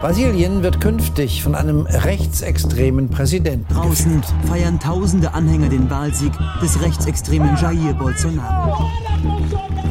[0.00, 3.72] Brasilien wird künftig von einem rechtsextremen Präsidenten.
[3.72, 8.90] Draußen feiern tausende Anhänger den Wahlsieg des rechtsextremen Jair Bolsonaro.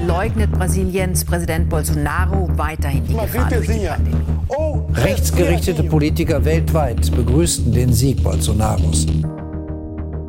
[0.05, 5.01] Leugnet Brasiliens Präsident Bolsonaro weiterhin die Gefahr durch die Pandemie.
[5.01, 9.07] Rechtsgerichtete Politiker weltweit begrüßten den Sieg Bolsonaros.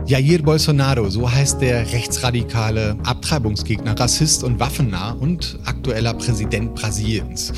[0.06, 7.52] Jair Bolsonaro, so heißt der rechtsradikale Abtreibungsgegner, Rassist und waffennah und aktueller Präsident Brasiliens.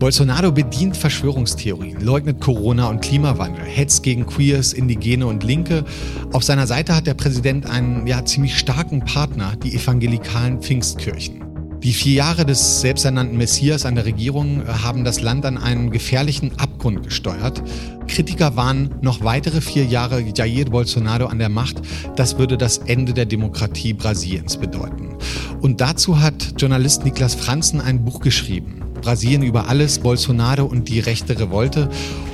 [0.00, 5.84] Bolsonaro bedient Verschwörungstheorien, leugnet Corona und Klimawandel, hetzt gegen Queers, Indigene und Linke.
[6.32, 11.43] Auf seiner Seite hat der Präsident einen ja, ziemlich starken Partner, die evangelikalen Pfingstkirchen.
[11.84, 15.90] Die vier Jahre des selbsternannten Messias an der Regierung äh, haben das Land an einen
[15.90, 17.62] gefährlichen Abgrund gesteuert.
[18.08, 21.82] Kritiker warnen noch weitere vier Jahre Jair Bolsonaro an der Macht.
[22.16, 25.10] Das würde das Ende der Demokratie Brasiliens bedeuten.
[25.60, 28.83] Und dazu hat Journalist Niklas Franzen ein Buch geschrieben.
[29.04, 31.90] Brasilien über alles, Bolsonaro und die rechte Revolte.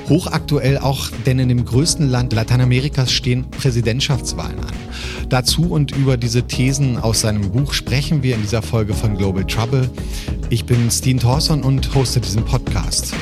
[0.07, 4.73] Hochaktuell auch, denn in dem größten Land Lateinamerikas stehen Präsidentschaftswahlen an.
[5.27, 9.45] Dazu und über diese Thesen aus seinem Buch sprechen wir in dieser Folge von Global
[9.45, 9.89] Trouble.
[10.49, 13.13] Ich bin Steen Thorson und hoste diesen Podcast.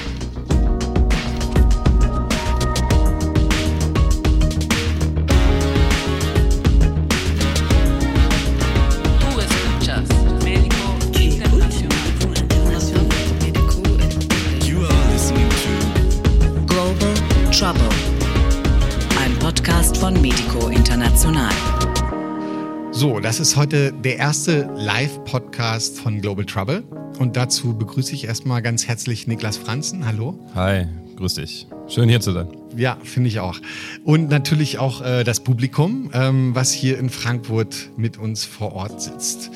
[23.40, 26.84] Das ist heute der erste Live-Podcast von Global Trouble.
[27.20, 30.06] Und dazu begrüße ich erstmal ganz herzlich Niklas Franzen.
[30.06, 30.38] Hallo.
[30.56, 31.66] Hi, grüß dich.
[31.88, 32.50] Schön hier zu sein.
[32.76, 33.62] Ja, finde ich auch.
[34.04, 39.02] Und natürlich auch äh, das Publikum, ähm, was hier in Frankfurt mit uns vor Ort
[39.02, 39.52] sitzt.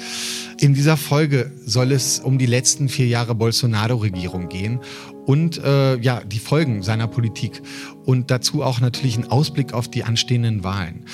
[0.61, 4.79] In dieser Folge soll es um die letzten vier Jahre Bolsonaro-Regierung gehen
[5.25, 7.61] und äh, ja, die Folgen seiner Politik
[8.05, 11.05] und dazu auch natürlich ein Ausblick auf die anstehenden Wahlen.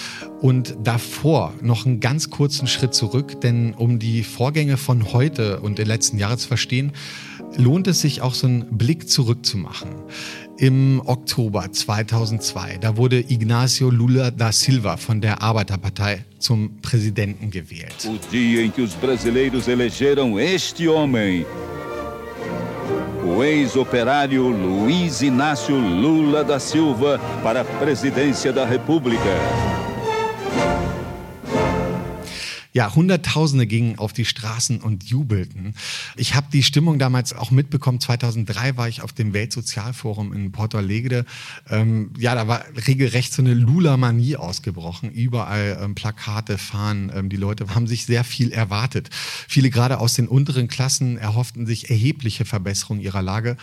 [0.42, 5.78] Und davor noch einen ganz kurzen Schritt zurück, denn um die Vorgänge von heute und
[5.78, 6.94] den letzten Jahren zu verstehen,
[7.58, 9.90] lohnt es sich auch so einen Blick zurückzumachen.
[10.58, 17.96] Im Oktober 2002, da wurde Ignacio Lula da Silva von der Arbeiterpartei zum Präsidenten gewählt.
[18.06, 21.46] O dia em que os brasileiros elegeram este homem
[23.24, 29.30] o ex-operário Luiz Inácio Lula da Silva para a presidência da República.
[32.79, 35.73] Ja, Hunderttausende gingen auf die Straßen und jubelten.
[36.16, 38.00] Ich habe die Stimmung damals auch mitbekommen.
[38.00, 41.25] 2003 war ich auf dem Weltsozialforum in Porto Alegre.
[41.69, 45.12] Ähm, ja, da war regelrecht so eine Lula-Manie ausgebrochen.
[45.12, 47.12] Überall ähm, Plakate, Fahnen.
[47.13, 49.09] Ähm, die Leute haben sich sehr viel erwartet.
[49.13, 53.57] Viele gerade aus den unteren Klassen erhofften sich erhebliche Verbesserungen ihrer Lage.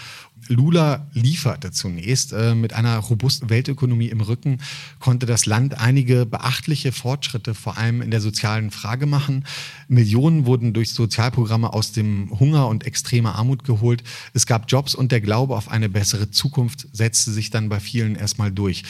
[0.49, 2.33] Lula lieferte zunächst.
[2.33, 4.59] Äh, mit einer robusten Weltökonomie im Rücken
[5.01, 9.45] konnte das Land einige beachtliche Fortschritte, vor allem in der sozialen Frage machen.
[9.89, 14.03] Millionen wurden durch Sozialprogramme aus dem Hunger und extremer Armut geholt.
[14.35, 18.17] Es gab Jobs und der Glaube auf eine bessere Zukunft setzte sich dann bei vielen
[18.17, 18.85] erstmal durch.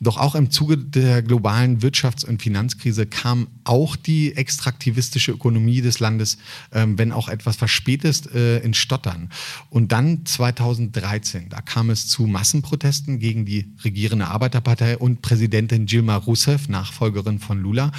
[0.00, 6.00] Doch auch im Zuge der globalen Wirtschafts- und Finanzkrise kam auch die extraktivistische Ökonomie des
[6.00, 6.36] Landes,
[6.72, 9.30] ähm, wenn auch etwas verspätet, äh, in Stottern.
[9.70, 16.16] Und dann 2013, da kam es zu Massenprotesten gegen die regierende Arbeiterpartei und Präsidentin Dilma
[16.16, 17.90] Rousseff, Nachfolgerin von Lula.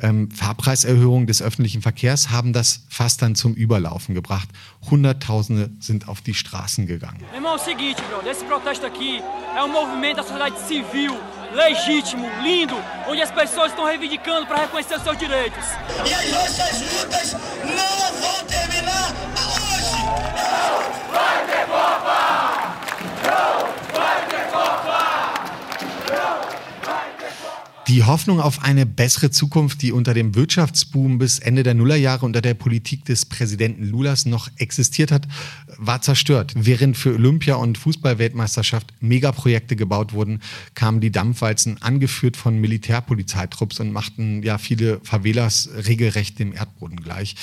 [0.00, 4.48] Ähm, Fahrpreiserhöhungen des öffentlichen Verkehrs haben das fast dann zum Überlaufen gebracht.
[4.90, 7.24] Hunderttausende sind auf die Straßen gegangen.
[7.32, 9.22] Irmão, seguinte, brother, esse protesto aqui
[9.56, 11.16] é um movimento da sociedade civil,
[11.52, 12.76] legítimo, lindo,
[13.08, 15.64] onde as pessoas estão reivindicando para reconhecer os seus direitos.
[16.04, 17.32] E as nossas lutas
[17.64, 18.73] não vão terminar
[27.86, 32.40] Die Hoffnung auf eine bessere Zukunft, die unter dem Wirtschaftsboom bis Ende der Nullerjahre unter
[32.40, 35.28] der Politik des Präsidenten Lulas noch existiert hat,
[35.76, 36.54] war zerstört.
[36.56, 40.40] Während für Olympia- und Fußballweltmeisterschaft Megaprojekte gebaut wurden,
[40.74, 47.36] kamen die Dampfwalzen angeführt von Militärpolizeitrupps und machten ja viele Favelas regelrecht dem Erdboden gleich.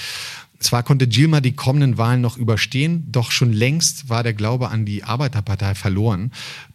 [0.62, 4.86] Zwar konnte Gilma die kommenden Wahlen noch überstehen, doch schon längst war der Glaube an
[4.86, 6.32] die Arbeiterpartei verloren.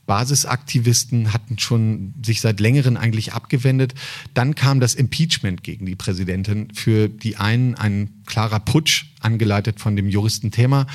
[0.06, 3.94] Basisaktivisten hatten schon sich seit längerem eigentlich abgewendet.
[4.34, 6.68] Dann kam das Impeachment gegen die Präsidentin.
[6.72, 10.86] Für die einen ein klarer Putsch, angeleitet von dem Juristen Thema.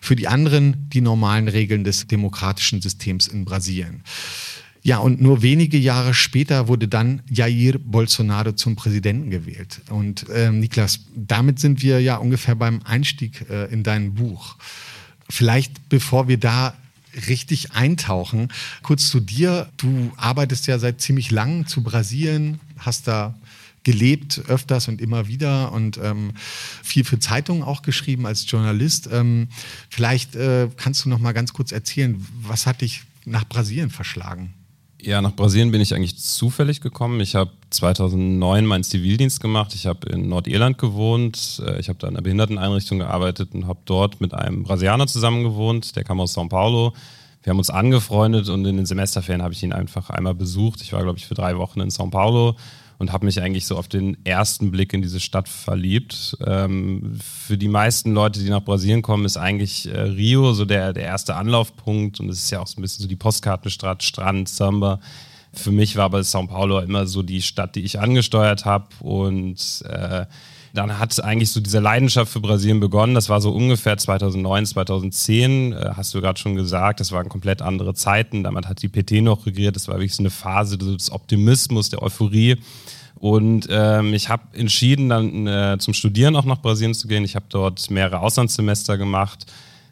[0.00, 4.02] Für die anderen die normalen Regeln des demokratischen Systems in Brasilien.
[4.82, 9.82] Ja, und nur wenige Jahre später wurde dann Jair Bolsonaro zum Präsidenten gewählt.
[9.90, 14.56] Und ähm, Niklas, damit sind wir ja ungefähr beim Einstieg äh, in dein Buch.
[15.28, 16.74] Vielleicht bevor wir da
[17.28, 18.48] richtig eintauchen,
[18.82, 19.70] kurz zu dir.
[19.76, 23.34] Du arbeitest ja seit ziemlich lang zu Brasilien, hast da
[23.82, 26.32] gelebt öfters und immer wieder und ähm,
[26.82, 29.08] viel für Zeitungen auch geschrieben als Journalist.
[29.10, 29.48] Ähm,
[29.88, 34.54] vielleicht äh, kannst du noch mal ganz kurz erzählen, was hat dich nach Brasilien verschlagen?
[35.02, 37.20] Ja, nach Brasilien bin ich eigentlich zufällig gekommen.
[37.20, 39.74] Ich habe 2009 meinen Zivildienst gemacht.
[39.74, 41.62] Ich habe in Nordirland gewohnt.
[41.64, 45.42] Äh, ich habe da in einer Behinderteneinrichtung gearbeitet und habe dort mit einem Brasilianer zusammen
[45.42, 45.96] gewohnt.
[45.96, 46.92] Der kam aus São Paulo.
[47.42, 50.82] Wir haben uns angefreundet und in den Semesterferien habe ich ihn einfach einmal besucht.
[50.82, 52.56] Ich war, glaube ich, für drei Wochen in São Paulo
[53.00, 56.36] und habe mich eigentlich so auf den ersten Blick in diese Stadt verliebt.
[56.46, 60.92] Ähm, für die meisten Leute, die nach Brasilien kommen, ist eigentlich äh, Rio so der,
[60.92, 64.50] der erste Anlaufpunkt und es ist ja auch so ein bisschen so die Postkartenstadt, Strand,
[64.50, 65.00] Samba.
[65.54, 69.82] Für mich war aber São Paulo immer so die Stadt, die ich angesteuert habe und
[69.88, 70.26] äh,
[70.72, 73.14] dann hat eigentlich so diese Leidenschaft für Brasilien begonnen.
[73.14, 77.00] Das war so ungefähr 2009, 2010, äh, hast du gerade schon gesagt.
[77.00, 78.44] Das waren komplett andere Zeiten.
[78.44, 79.76] Damit hat die PT noch regiert.
[79.76, 82.56] Das war wirklich so eine Phase des Optimismus, der Euphorie.
[83.16, 87.24] Und ähm, ich habe entschieden, dann äh, zum Studieren auch nach Brasilien zu gehen.
[87.24, 89.46] Ich habe dort mehrere Auslandssemester gemacht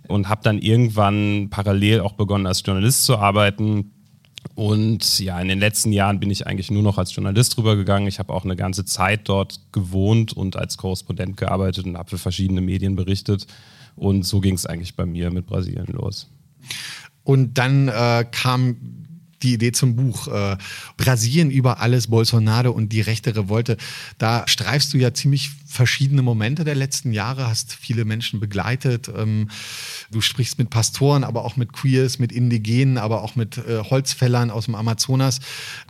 [0.07, 3.91] und habe dann irgendwann parallel auch begonnen, als Journalist zu arbeiten
[4.55, 8.09] und ja, in den letzten Jahren bin ich eigentlich nur noch als Journalist rübergegangen.
[8.09, 12.19] Ich habe auch eine ganze Zeit dort gewohnt und als Korrespondent gearbeitet und habe für
[12.19, 13.47] verschiedene Medien berichtet.
[13.95, 16.29] Und so ging es eigentlich bei mir mit Brasilien los.
[17.25, 19.07] Und dann äh, kam
[19.43, 20.29] die Idee zum Buch.
[20.29, 20.57] Äh,
[20.97, 23.77] Brasilien über alles, Bolsonaro und die rechte Revolte.
[24.19, 29.11] Da streifst du ja ziemlich verschiedene Momente der letzten Jahre, hast viele Menschen begleitet.
[29.15, 29.49] Ähm,
[30.11, 34.51] du sprichst mit Pastoren, aber auch mit Queers, mit Indigenen, aber auch mit äh, Holzfällern
[34.51, 35.41] aus dem Amazonas.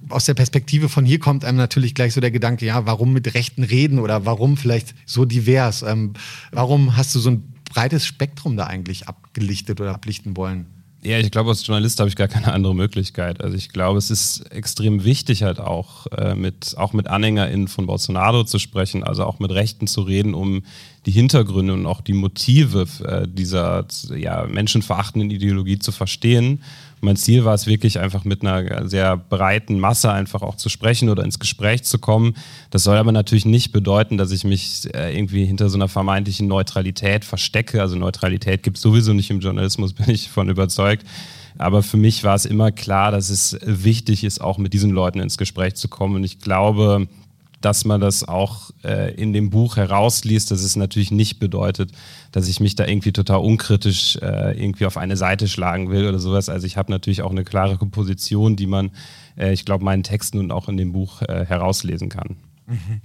[0.09, 3.35] Aus der Perspektive von hier kommt einem natürlich gleich so der Gedanke, ja, warum mit
[3.35, 5.83] Rechten reden oder warum vielleicht so divers?
[5.83, 6.15] Ähm,
[6.51, 10.78] warum hast du so ein breites Spektrum da eigentlich abgelichtet oder ablichten wollen?
[11.03, 13.41] Ja, ich glaube, als Journalist habe ich gar keine andere Möglichkeit.
[13.41, 17.87] Also ich glaube, es ist extrem wichtig halt auch äh, mit auch mit AnhängerInnen von
[17.87, 20.65] Bolsonaro zu sprechen, also auch mit Rechten zu reden, um
[21.07, 23.87] die Hintergründe und auch die Motive äh, dieser
[24.17, 26.63] ja, menschenverachtenden Ideologie zu verstehen
[27.01, 31.09] mein Ziel war es wirklich einfach mit einer sehr breiten Masse einfach auch zu sprechen
[31.09, 32.35] oder ins Gespräch zu kommen.
[32.71, 36.49] Das soll aber natürlich nicht bedeuten, dass ich mich äh, irgendwie hinter so einer vermeintlichen
[36.49, 37.81] Neutralität verstecke.
[37.81, 41.07] Also Neutralität gibt es sowieso nicht im Journalismus, bin ich von überzeugt.
[41.59, 45.19] Aber für mich war es immer klar, dass es wichtig ist, auch mit diesen Leuten
[45.19, 46.15] ins Gespräch zu kommen.
[46.17, 47.09] Und ich glaube,
[47.61, 51.93] dass man das auch äh, in dem Buch herausliest, dass es natürlich nicht bedeutet,
[52.33, 56.19] dass ich mich da irgendwie total unkritisch äh, irgendwie auf eine Seite schlagen will oder
[56.19, 56.49] sowas.
[56.49, 58.91] Also ich habe natürlich auch eine klare Position, die man,
[59.37, 62.37] äh, ich glaube, meinen Texten und auch in dem Buch äh, herauslesen kann.
[62.69, 63.01] Mhm.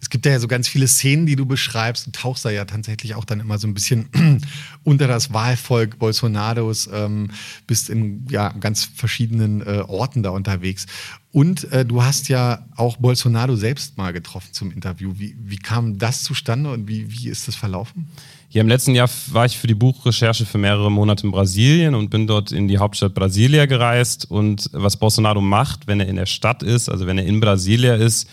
[0.00, 2.06] Es gibt ja so ganz viele Szenen, die du beschreibst.
[2.06, 4.08] Du tauchst da ja tatsächlich auch dann immer so ein bisschen
[4.84, 7.30] unter das Wahlvolk Bolsonaros, ähm,
[7.66, 10.86] bist in ja, ganz verschiedenen äh, Orten da unterwegs.
[11.30, 15.12] Und äh, du hast ja auch Bolsonaro selbst mal getroffen zum Interview.
[15.16, 18.08] Wie, wie kam das zustande und wie, wie ist das verlaufen?
[18.50, 22.08] Ja, im letzten Jahr war ich für die Buchrecherche für mehrere Monate in Brasilien und
[22.08, 24.30] bin dort in die Hauptstadt Brasilia gereist.
[24.30, 27.94] Und was Bolsonaro macht, wenn er in der Stadt ist, also wenn er in Brasilia
[27.96, 28.26] ist,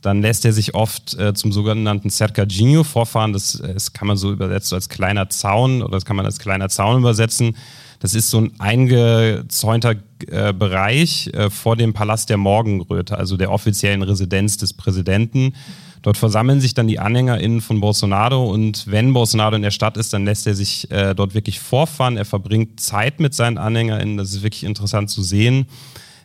[0.00, 3.32] dann lässt er sich oft äh, zum sogenannten Cercadinho vorfahren.
[3.32, 6.68] Das, das kann man so übersetzen als kleiner Zaun oder das kann man als kleiner
[6.68, 7.56] Zaun übersetzen.
[8.00, 9.96] Das ist so ein eingezäunter
[10.28, 15.54] äh, Bereich äh, vor dem Palast der Morgenröte, also der offiziellen Residenz des Präsidenten.
[16.02, 20.12] Dort versammeln sich dann die AnhängerInnen von Bolsonaro und wenn Bolsonaro in der Stadt ist,
[20.12, 22.16] dann lässt er sich äh, dort wirklich vorfahren.
[22.16, 24.16] Er verbringt Zeit mit seinen AnhängerInnen.
[24.16, 25.66] Das ist wirklich interessant zu sehen.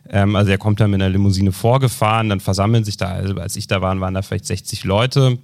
[0.08, 3.56] Ähm, also er kommt dann mit einer Limousine vorgefahren, dann versammeln sich da, also als
[3.56, 5.38] ich da war, waren da vielleicht 60 Leute.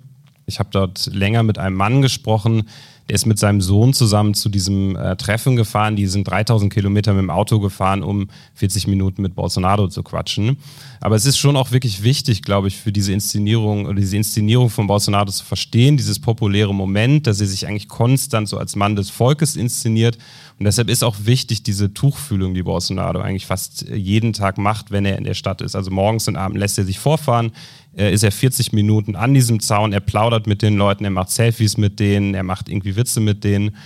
[0.47, 2.69] Ich habe dort länger mit einem Mann gesprochen,
[3.11, 5.97] der ist mit seinem Sohn zusammen zu diesem äh, Treffen gefahren.
[5.97, 10.59] Die sind 3000 Kilometer mit dem Auto gefahren, um 40 Minuten mit Bolsonaro zu quatschen.
[11.01, 14.71] Aber es ist schon auch wirklich wichtig, glaube ich, für diese Inszenierung oder diese Inszenierung
[14.71, 18.95] von Bolsonaro zu verstehen, dieses populäre Moment, dass er sich eigentlich konstant so als Mann
[18.95, 20.17] des Volkes inszeniert.
[20.61, 25.05] Und deshalb ist auch wichtig diese Tuchfühlung, die Bolsonaro eigentlich fast jeden Tag macht, wenn
[25.05, 25.75] er in der Stadt ist.
[25.75, 27.51] Also morgens und abends lässt er sich vorfahren,
[27.97, 31.31] äh, ist er 40 Minuten an diesem Zaun, er plaudert mit den Leuten, er macht
[31.31, 33.77] Selfies mit denen, er macht irgendwie Witze mit denen.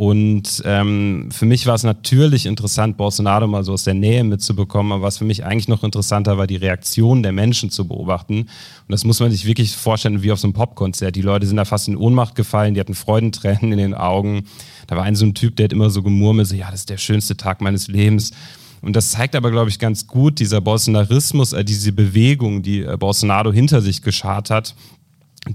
[0.00, 4.92] Und ähm, für mich war es natürlich interessant, Bolsonaro mal so aus der Nähe mitzubekommen,
[4.92, 8.38] aber was für mich eigentlich noch interessanter war, die Reaktion der Menschen zu beobachten.
[8.38, 8.48] Und
[8.88, 11.16] das muss man sich wirklich vorstellen wie auf so einem Popkonzert.
[11.16, 14.44] Die Leute sind da fast in Ohnmacht gefallen, die hatten Freudentränen in den Augen.
[14.86, 16.88] Da war ein so ein Typ, der hat immer so gemurmelt, so, ja, das ist
[16.88, 18.32] der schönste Tag meines Lebens.
[18.82, 22.96] Und das zeigt aber, glaube ich, ganz gut, dieser Bolsonarismus, äh, diese Bewegung, die äh,
[22.96, 24.74] Bolsonaro hinter sich geschart hat,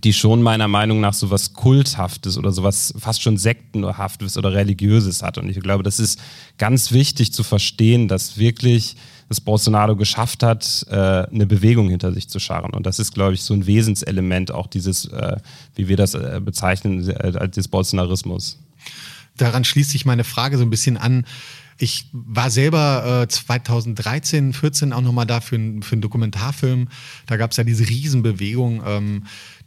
[0.03, 5.22] die schon meiner Meinung nach so was Kulthaftes oder sowas fast schon Sektenhaftes oder Religiöses
[5.22, 5.38] hat.
[5.38, 6.20] Und ich glaube, das ist
[6.58, 8.96] ganz wichtig zu verstehen, dass wirklich
[9.29, 12.74] das Bolsonaro geschafft hat, äh, eine Bewegung hinter sich zu scharren.
[12.74, 15.38] Und das ist, glaube ich, so ein Wesenselement auch dieses, äh,
[15.75, 18.60] wie wir das äh, bezeichnen, des Bolsonarismus.
[19.38, 21.25] Daran schließt sich meine Frage so ein bisschen an.
[21.77, 26.88] Ich war selber äh, 2013, 14 auch nochmal da für, für einen Dokumentarfilm.
[27.25, 28.82] Da gab es ja diese Riesenbewegung.
[28.86, 29.24] Ähm,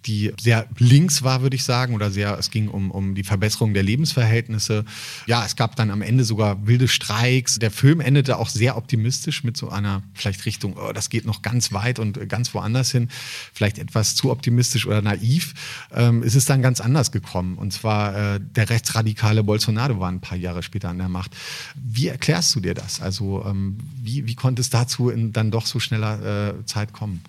[0.06, 3.74] die sehr links war, würde ich sagen, oder sehr, es ging um, um die Verbesserung
[3.74, 4.84] der Lebensverhältnisse.
[5.26, 7.58] Ja, es gab dann am Ende sogar wilde Streiks.
[7.58, 11.42] Der Film endete auch sehr optimistisch mit so einer vielleicht Richtung, oh, das geht noch
[11.42, 13.08] ganz weit und ganz woanders hin.
[13.52, 15.54] Vielleicht etwas zu optimistisch oder naiv.
[15.92, 17.58] Ähm, es ist dann ganz anders gekommen.
[17.58, 21.36] Und zwar äh, der rechtsradikale Bolsonaro war ein paar Jahre später an der Macht.
[21.74, 23.00] Wie erklärst du dir das?
[23.00, 27.22] Also ähm, wie, wie konnte es dazu in dann doch so schneller äh, Zeit kommen?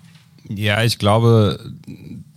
[0.52, 1.72] Ja, ich glaube,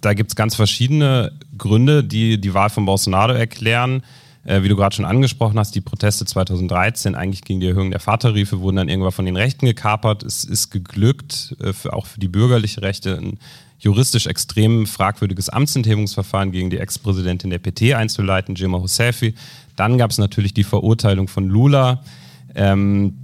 [0.01, 4.03] da gibt es ganz verschiedene Gründe, die die Wahl von Bolsonaro erklären.
[4.45, 7.99] Äh, wie du gerade schon angesprochen hast, die Proteste 2013 eigentlich gegen die Erhöhung der
[7.99, 10.21] Vatertarife wurden dann irgendwann von den Rechten gekapert.
[10.21, 13.39] Es ist geglückt, äh, auch für die bürgerliche Rechte ein
[13.79, 19.33] juristisch extrem fragwürdiges Amtsenthebungsverfahren gegen die Ex-Präsidentin der PT einzuleiten, Gemma Housefi.
[19.75, 22.03] Dann gab es natürlich die Verurteilung von Lula.
[22.53, 23.15] Ähm,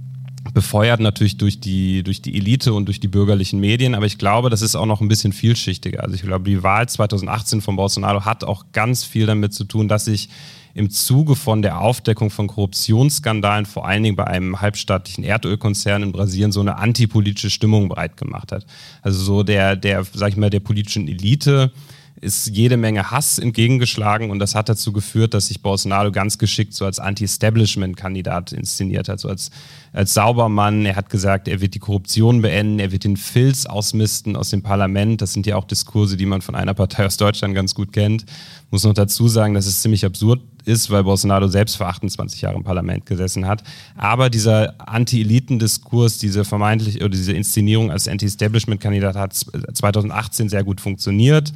[0.54, 3.94] befeuert natürlich durch die, durch die Elite und durch die bürgerlichen Medien.
[3.94, 6.02] Aber ich glaube, das ist auch noch ein bisschen vielschichtiger.
[6.02, 9.88] Also ich glaube, die Wahl 2018 von Bolsonaro hat auch ganz viel damit zu tun,
[9.88, 10.28] dass sich
[10.72, 16.12] im Zuge von der Aufdeckung von Korruptionsskandalen, vor allen Dingen bei einem halbstaatlichen Erdölkonzern in
[16.12, 18.66] Brasilien, so eine antipolitische Stimmung breit gemacht hat.
[19.02, 21.72] Also so der, der, sag ich mal, der politischen Elite
[22.20, 26.74] ist jede Menge Hass entgegengeschlagen und das hat dazu geführt, dass sich Bolsonaro ganz geschickt
[26.74, 29.50] so als Anti-Establishment-Kandidat inszeniert hat, so als,
[29.92, 30.84] als Saubermann.
[30.84, 34.62] Er hat gesagt, er wird die Korruption beenden, er wird den Filz ausmisten aus dem
[34.62, 35.22] Parlament.
[35.22, 38.26] Das sind ja auch Diskurse, die man von einer Partei aus Deutschland ganz gut kennt.
[38.70, 42.56] Muss noch dazu sagen, dass es ziemlich absurd ist, weil Bolsonaro selbst vor 28 Jahren
[42.56, 43.62] im Parlament gesessen hat.
[43.96, 51.52] Aber dieser Anti-Eliten-Diskurs, diese vermeintlich oder diese Inszenierung als Anti-Establishment-Kandidat hat 2018 sehr gut funktioniert.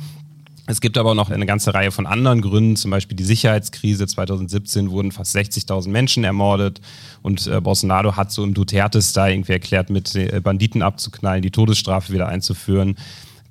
[0.66, 4.06] Es gibt aber noch eine ganze Reihe von anderen Gründen, zum Beispiel die Sicherheitskrise.
[4.06, 6.80] 2017 wurden fast 60.000 Menschen ermordet
[7.23, 12.14] und äh, Bolsonaro hat so im Duterte-Style irgendwie erklärt, mit äh, Banditen abzuknallen, die Todesstrafe
[12.14, 12.97] wieder einzuführen.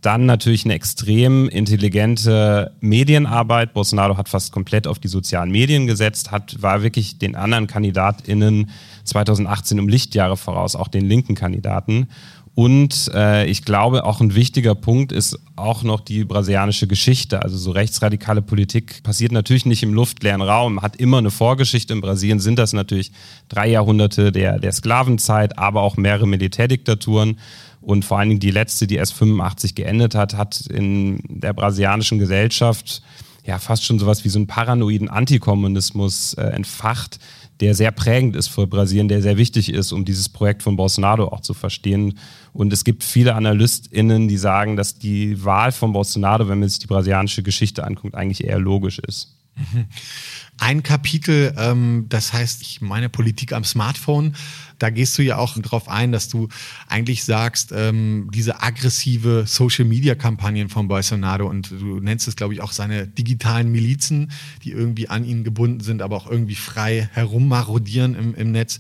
[0.01, 3.74] Dann natürlich eine extrem intelligente Medienarbeit.
[3.74, 8.70] Bolsonaro hat fast komplett auf die sozialen Medien gesetzt, hat, war wirklich den anderen KandidatInnen
[9.05, 12.08] 2018 um Lichtjahre voraus, auch den linken Kandidaten.
[12.55, 17.41] Und äh, ich glaube, auch ein wichtiger Punkt ist auch noch die brasilianische Geschichte.
[17.41, 21.93] Also so rechtsradikale Politik passiert natürlich nicht im luftleeren Raum, hat immer eine Vorgeschichte.
[21.93, 23.12] In Brasilien sind das natürlich
[23.50, 27.39] drei Jahrhunderte der, der Sklavenzeit, aber auch mehrere Militärdiktaturen.
[27.81, 32.19] Und vor allen Dingen die letzte, die erst 85 geendet hat, hat in der brasilianischen
[32.19, 33.01] Gesellschaft
[33.45, 37.19] ja fast schon sowas wie so einen paranoiden Antikommunismus äh, entfacht
[37.63, 41.29] der sehr prägend ist für Brasilien, der sehr wichtig ist, um dieses Projekt von Bolsonaro
[41.29, 42.20] auch zu verstehen.
[42.51, 46.79] Und es gibt viele AnalystInnen, die sagen, dass die Wahl von Bolsonaro, wenn man sich
[46.79, 49.38] die brasilianische Geschichte anguckt, eigentlich eher logisch ist.
[49.55, 49.86] Mhm.
[50.60, 54.36] Ein Kapitel, ähm, das heißt, ich meine Politik am Smartphone,
[54.84, 56.50] da gehst du ja auch darauf ein, dass du
[56.90, 62.74] eigentlich sagst, ähm, diese aggressive Social-Media-Kampagnen von Bolsonaro und du nennst es, glaube ich, auch
[62.74, 64.30] seine digitalen Milizen,
[64.66, 68.80] die irgendwie an ihn gebunden sind, aber auch irgendwie frei herummarodieren im, im Netz,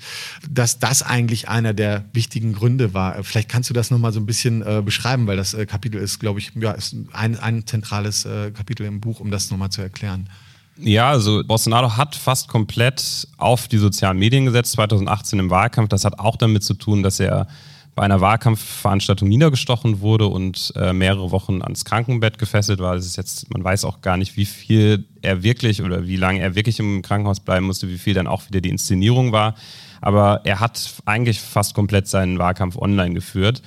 [0.49, 3.23] dass das eigentlich einer der wichtigen Gründe war.
[3.23, 6.19] Vielleicht kannst du das nochmal so ein bisschen äh, beschreiben, weil das äh, Kapitel ist,
[6.19, 9.81] glaube ich, ja, ist ein, ein zentrales äh, Kapitel im Buch, um das nochmal zu
[9.81, 10.27] erklären.
[10.77, 15.89] Ja, also Bolsonaro hat fast komplett auf die sozialen Medien gesetzt 2018 im Wahlkampf.
[15.89, 17.47] Das hat auch damit zu tun, dass er
[17.95, 22.95] bei einer Wahlkampfveranstaltung niedergestochen wurde und äh, mehrere Wochen ans Krankenbett gefesselt war.
[22.95, 26.39] Das ist jetzt, man weiß auch gar nicht, wie viel er wirklich oder wie lange
[26.39, 29.53] er wirklich im Krankenhaus bleiben musste, wie viel dann auch wieder die Inszenierung war.
[30.01, 33.61] Aber er hat eigentlich fast komplett seinen Wahlkampf online geführt.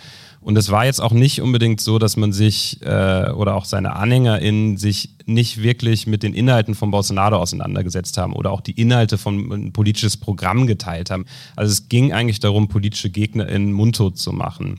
[0.47, 3.97] Und es war jetzt auch nicht unbedingt so, dass man sich äh, oder auch seine
[3.97, 9.19] AnhängerInnen sich nicht wirklich mit den Inhalten von Bolsonaro auseinandergesetzt haben oder auch die Inhalte
[9.19, 11.26] von ein politisches Programm geteilt haben.
[11.57, 14.79] Also es ging eigentlich darum, politische GegnerInnen mundtot zu machen.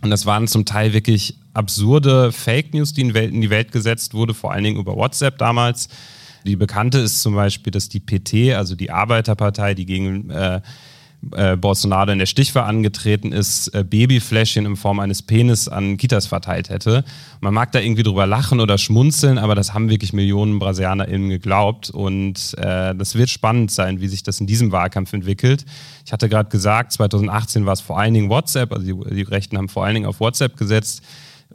[0.00, 4.32] Und das waren zum Teil wirklich absurde Fake News, die in die Welt gesetzt wurde,
[4.32, 5.90] vor allen Dingen über WhatsApp damals.
[6.46, 10.62] Die bekannte ist zum Beispiel, dass die PT, also die Arbeiterpartei, die gegen äh,
[11.30, 16.26] äh, Bolsonaro in der Stichwahl angetreten ist, äh, Babyfläschchen in Form eines Penis an Kitas
[16.26, 17.04] verteilt hätte.
[17.40, 21.90] Man mag da irgendwie drüber lachen oder schmunzeln, aber das haben wirklich Millionen BrasilianerInnen geglaubt
[21.90, 25.64] und äh, das wird spannend sein, wie sich das in diesem Wahlkampf entwickelt.
[26.04, 29.56] Ich hatte gerade gesagt, 2018 war es vor allen Dingen WhatsApp, also die, die Rechten
[29.56, 31.02] haben vor allen Dingen auf WhatsApp gesetzt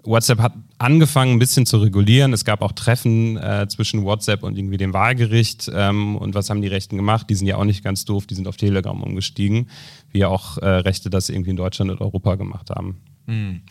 [0.03, 2.33] WhatsApp hat angefangen, ein bisschen zu regulieren.
[2.33, 5.69] Es gab auch Treffen äh, zwischen WhatsApp und irgendwie dem Wahlgericht.
[5.73, 7.27] Ähm, und was haben die Rechten gemacht?
[7.29, 9.69] Die sind ja auch nicht ganz doof, die sind auf Telegram umgestiegen,
[10.11, 12.97] wie ja auch äh, Rechte das irgendwie in Deutschland und Europa gemacht haben.
[13.25, 13.61] Mhm.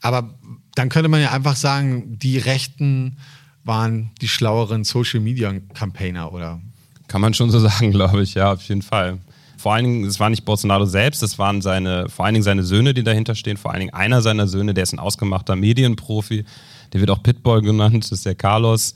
[0.00, 0.34] Aber
[0.74, 3.16] dann könnte man ja einfach sagen, die Rechten
[3.64, 6.60] waren die schlaueren Social Media Campaigner, oder?
[7.08, 9.18] Kann man schon so sagen, glaube ich, ja, auf jeden Fall.
[9.58, 12.62] Vor allen Dingen, es war nicht Bolsonaro selbst, es waren seine, vor allen Dingen seine
[12.62, 13.56] Söhne, die dahinter stehen.
[13.56, 16.44] Vor allen Dingen einer seiner Söhne, der ist ein ausgemachter Medienprofi.
[16.92, 18.94] Der wird auch Pitbull genannt, das ist der Carlos.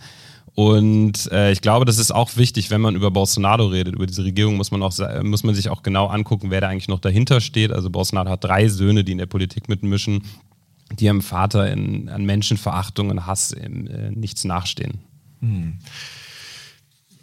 [0.54, 4.22] Und äh, ich glaube, das ist auch wichtig, wenn man über Bolsonaro redet, über diese
[4.22, 4.92] Regierung, muss man, auch,
[5.22, 7.72] muss man sich auch genau angucken, wer da eigentlich noch dahinter steht.
[7.72, 10.22] Also Bolsonaro hat drei Söhne, die in der Politik mitmischen,
[10.92, 15.00] die ihrem Vater in, an Menschenverachtung und Hass in, äh, nichts nachstehen.
[15.40, 15.78] Hm.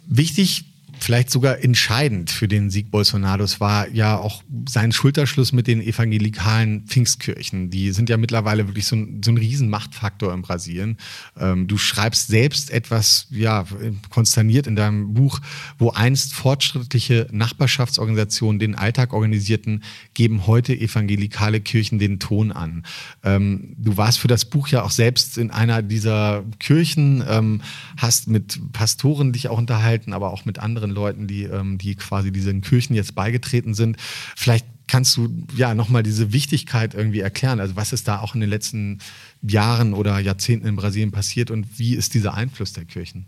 [0.06, 0.64] Wichtig
[1.00, 6.82] vielleicht sogar entscheidend für den Sieg Bolsonaros war ja auch sein Schulterschluss mit den evangelikalen
[6.86, 7.70] Pfingstkirchen.
[7.70, 10.98] Die sind ja mittlerweile wirklich so ein, so ein Riesenmachtfaktor in Brasilien.
[11.38, 13.64] Ähm, du schreibst selbst etwas, ja,
[14.10, 15.40] konsterniert in deinem Buch,
[15.78, 19.82] wo einst fortschrittliche Nachbarschaftsorganisationen den Alltag organisierten,
[20.14, 22.84] geben heute evangelikale Kirchen den Ton an.
[23.24, 27.62] Ähm, du warst für das Buch ja auch selbst in einer dieser Kirchen, ähm,
[27.96, 31.94] hast mit Pastoren dich auch unterhalten, aber auch mit anderen anderen Leuten, die, ähm, die
[31.94, 33.96] quasi diesen Kirchen jetzt beigetreten sind.
[34.36, 37.60] Vielleicht kannst du ja nochmal diese Wichtigkeit irgendwie erklären.
[37.60, 38.98] Also was ist da auch in den letzten
[39.42, 43.26] Jahren oder Jahrzehnten in Brasilien passiert und wie ist dieser Einfluss der Kirchen?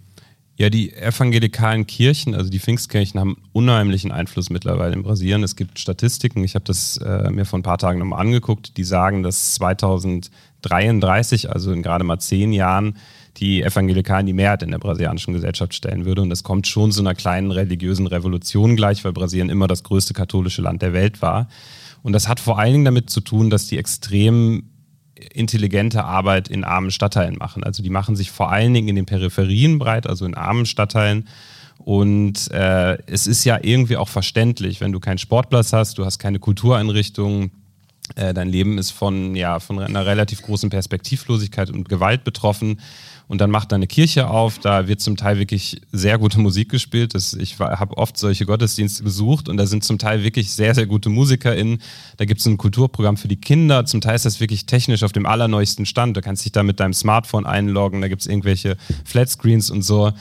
[0.57, 5.43] Ja, die evangelikalen Kirchen, also die Pfingstkirchen, haben unheimlichen Einfluss mittlerweile in Brasilien.
[5.43, 8.85] Es gibt Statistiken, ich habe das äh, mir vor ein paar Tagen nochmal angeguckt, die
[8.85, 12.99] sagen, dass 2033, also in gerade mal zehn Jahren,
[13.39, 16.23] die Evangelikalen die Mehrheit in der brasilianischen Gesellschaft stellen würde.
[16.23, 20.15] Und das kommt schon zu einer kleinen religiösen Revolution gleich, weil Brasilien immer das größte
[20.15, 21.49] katholische Land der Welt war.
[22.03, 24.65] Und das hat vor allen Dingen damit zu tun, dass die extrem
[25.33, 27.63] intelligente Arbeit in armen Stadtteilen machen.
[27.65, 31.29] Also die machen sich vor allen Dingen in den Peripherien breit, also in armen Stadtteilen.
[31.79, 36.19] Und äh, es ist ja irgendwie auch verständlich, wenn du keinen Sportplatz hast, du hast
[36.19, 37.51] keine Kultureinrichtungen,
[38.17, 42.81] äh, dein Leben ist von, ja, von einer relativ großen Perspektivlosigkeit und Gewalt betroffen
[43.33, 46.69] und dann macht da eine Kirche auf, da wird zum Teil wirklich sehr gute Musik
[46.69, 47.15] gespielt.
[47.15, 50.85] Das, ich habe oft solche Gottesdienste besucht und da sind zum Teil wirklich sehr, sehr
[50.85, 51.81] gute MusikerInnen.
[52.19, 53.87] Da gibt es ein Kulturprogramm für die Kinder.
[53.87, 56.15] Zum Teil ist das wirklich technisch auf dem allerneuesten Stand.
[56.15, 60.13] Du kannst dich da mit deinem Smartphone einloggen, da gibt es irgendwelche Flatscreens und so.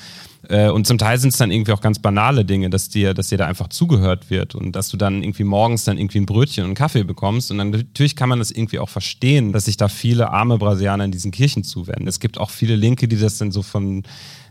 [0.52, 3.30] Äh, und zum Teil sind es dann irgendwie auch ganz banale Dinge, dass dir, dass
[3.30, 6.64] dir da einfach zugehört wird und dass du dann irgendwie morgens dann irgendwie ein Brötchen
[6.64, 7.52] und einen Kaffee bekommst.
[7.52, 11.06] Und dann natürlich kann man das irgendwie auch verstehen, dass sich da viele arme Brasilianer
[11.06, 12.08] in diesen Kirchen zuwenden.
[12.08, 14.04] Es gibt auch viele Linke, die das dann so von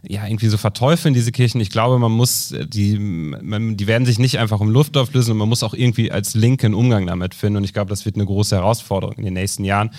[0.03, 1.61] ja, irgendwie so verteufeln, diese Kirchen.
[1.61, 5.39] Ich glaube, man muss, die, man, die werden sich nicht einfach um Luft auflösen und
[5.39, 7.59] man muss auch irgendwie als Linke einen Umgang damit finden.
[7.59, 9.91] Und ich glaube, das wird eine große Herausforderung in den nächsten Jahren.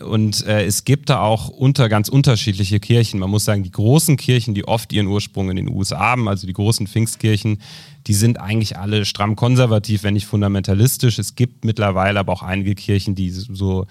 [0.00, 3.18] Und äh, es gibt da auch unter ganz unterschiedliche Kirchen.
[3.20, 6.46] Man muss sagen, die großen Kirchen, die oft ihren Ursprung in den USA haben, also
[6.46, 7.60] die großen Pfingstkirchen,
[8.06, 11.18] die sind eigentlich alle stramm konservativ, wenn nicht fundamentalistisch.
[11.18, 13.86] Es gibt mittlerweile aber auch einige Kirchen, die so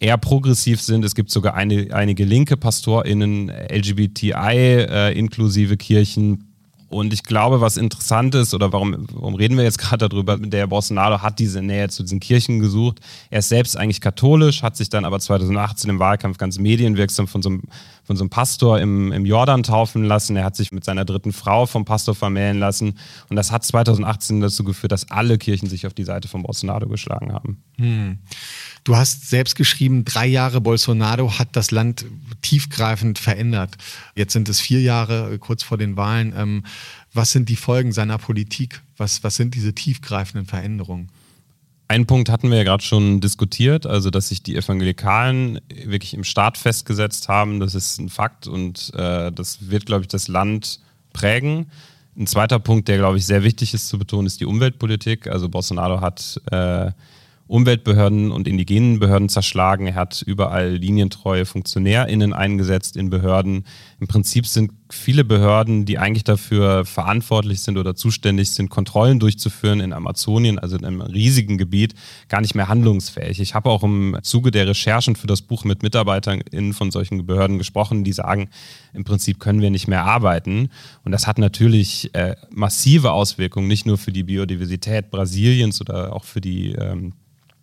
[0.00, 1.04] eher progressiv sind.
[1.04, 6.51] Es gibt sogar eine, einige linke PastorInnen, LGBTI äh, Kirchen
[6.92, 10.66] und ich glaube, was interessant ist, oder warum, warum reden wir jetzt gerade darüber, der
[10.66, 13.00] Bolsonaro hat diese Nähe zu diesen Kirchen gesucht.
[13.30, 17.40] Er ist selbst eigentlich katholisch, hat sich dann aber 2018 im Wahlkampf ganz medienwirksam von
[17.40, 17.62] so einem,
[18.12, 20.36] von so einem Pastor im, im Jordan taufen lassen.
[20.36, 22.98] Er hat sich mit seiner dritten Frau vom Pastor vermählen lassen.
[23.30, 26.88] Und das hat 2018 dazu geführt, dass alle Kirchen sich auf die Seite von Bolsonaro
[26.88, 27.62] geschlagen haben.
[27.78, 28.18] Hm.
[28.84, 32.04] Du hast selbst geschrieben, drei Jahre Bolsonaro hat das Land
[32.42, 33.78] tiefgreifend verändert.
[34.14, 36.34] Jetzt sind es vier Jahre äh, kurz vor den Wahlen.
[36.36, 36.64] Ähm,
[37.14, 38.82] was sind die Folgen seiner Politik?
[38.98, 41.08] Was, was sind diese tiefgreifenden Veränderungen?
[41.92, 46.24] Einen Punkt hatten wir ja gerade schon diskutiert, also dass sich die Evangelikalen wirklich im
[46.24, 47.60] Staat festgesetzt haben.
[47.60, 50.80] Das ist ein Fakt und äh, das wird, glaube ich, das Land
[51.12, 51.66] prägen.
[52.16, 55.26] Ein zweiter Punkt, der, glaube ich, sehr wichtig ist zu betonen, ist die Umweltpolitik.
[55.26, 56.92] Also Bolsonaro hat äh,
[57.46, 59.88] Umweltbehörden und indigenen Behörden zerschlagen.
[59.88, 63.66] Er hat überall linientreue FunktionärInnen eingesetzt in Behörden.
[64.00, 69.80] Im Prinzip sind viele Behörden, die eigentlich dafür verantwortlich sind oder zuständig sind, Kontrollen durchzuführen
[69.80, 71.94] in Amazonien, also in einem riesigen Gebiet,
[72.28, 73.40] gar nicht mehr handlungsfähig.
[73.40, 77.58] Ich habe auch im Zuge der Recherchen für das Buch mit MitarbeiterInnen von solchen Behörden
[77.58, 78.48] gesprochen, die sagen,
[78.92, 80.70] im Prinzip können wir nicht mehr arbeiten.
[81.04, 86.24] Und das hat natürlich äh, massive Auswirkungen, nicht nur für die Biodiversität Brasiliens oder auch
[86.24, 87.14] für die ähm,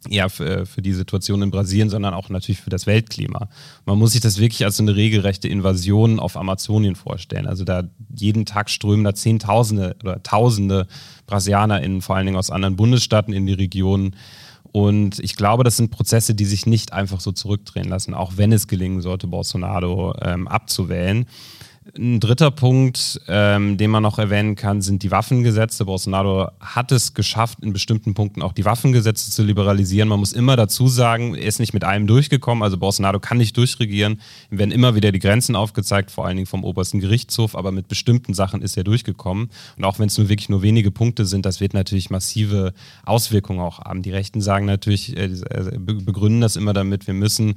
[0.08, 3.50] ja, für, für die Situation in Brasilien, sondern auch natürlich für das Weltklima.
[3.86, 7.48] Man muss sich das wirklich als eine regelrechte Invasion auf Amazonien vorstellen.
[7.48, 7.84] Also da
[8.16, 10.88] jeden Tag strömen da Zehntausende oder Tausende
[11.28, 14.16] BrasilianerInnen, vor allen Dingen aus anderen Bundesstaaten in die Region.
[14.72, 18.52] Und ich glaube, das sind Prozesse, die sich nicht einfach so zurückdrehen lassen, auch wenn
[18.52, 21.26] es gelingen sollte, Bolsonaro ähm, abzuwählen.
[21.98, 25.86] Ein dritter Punkt, ähm, den man noch erwähnen kann, sind die Waffengesetze.
[25.86, 30.10] Bolsonaro hat es geschafft, in bestimmten Punkten auch die Waffengesetze zu liberalisieren.
[30.10, 32.64] Man muss immer dazu sagen, er ist nicht mit allem durchgekommen.
[32.64, 34.22] Also Bolsonaro kann nicht durchregieren.
[34.52, 37.56] Ihm werden immer wieder die Grenzen aufgezeigt, vor allen Dingen vom obersten Gerichtshof.
[37.56, 39.50] Aber mit bestimmten Sachen ist er durchgekommen.
[39.78, 42.74] Und auch wenn es nur wirklich nur wenige Punkte sind, das wird natürlich massive
[43.06, 44.04] Auswirkungen auch haben.
[44.04, 45.30] Die Rechten sagen natürlich, äh,
[45.78, 47.56] begründen das immer damit, wir müssen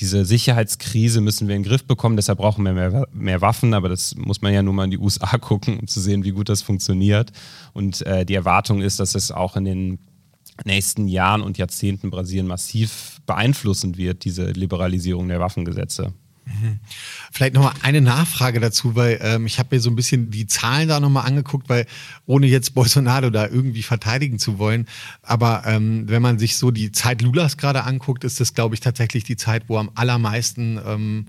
[0.00, 3.90] diese Sicherheitskrise müssen wir in den Griff bekommen, deshalb brauchen wir mehr, mehr Waffen, aber
[3.90, 6.48] das muss man ja nur mal in die USA gucken, um zu sehen, wie gut
[6.48, 7.32] das funktioniert.
[7.74, 9.98] Und äh, die Erwartung ist, dass es auch in den
[10.64, 16.14] nächsten Jahren und Jahrzehnten Brasilien massiv beeinflussen wird, diese Liberalisierung der Waffengesetze.
[17.32, 20.88] Vielleicht nochmal eine Nachfrage dazu, weil ähm, ich habe mir so ein bisschen die Zahlen
[20.88, 21.86] da nochmal angeguckt, weil
[22.26, 24.86] ohne jetzt Bolsonaro da irgendwie verteidigen zu wollen,
[25.22, 28.80] aber ähm, wenn man sich so die Zeit Lulas gerade anguckt, ist das, glaube ich,
[28.80, 31.26] tatsächlich die Zeit, wo am allermeisten ähm,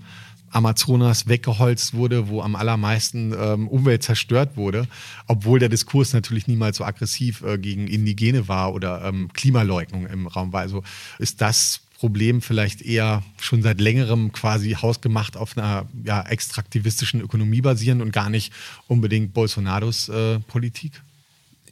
[0.52, 4.86] Amazonas weggeholzt wurde, wo am allermeisten ähm, Umwelt zerstört wurde,
[5.26, 10.26] obwohl der Diskurs natürlich niemals so aggressiv äh, gegen Indigene war oder ähm, Klimaleugnung im
[10.26, 10.60] Raum war.
[10.60, 10.82] Also
[11.18, 17.60] ist das Problem vielleicht eher schon seit längerem quasi hausgemacht auf einer ja, extraktivistischen Ökonomie
[17.60, 18.52] basieren und gar nicht
[18.88, 21.00] unbedingt Bolsonaros äh, Politik?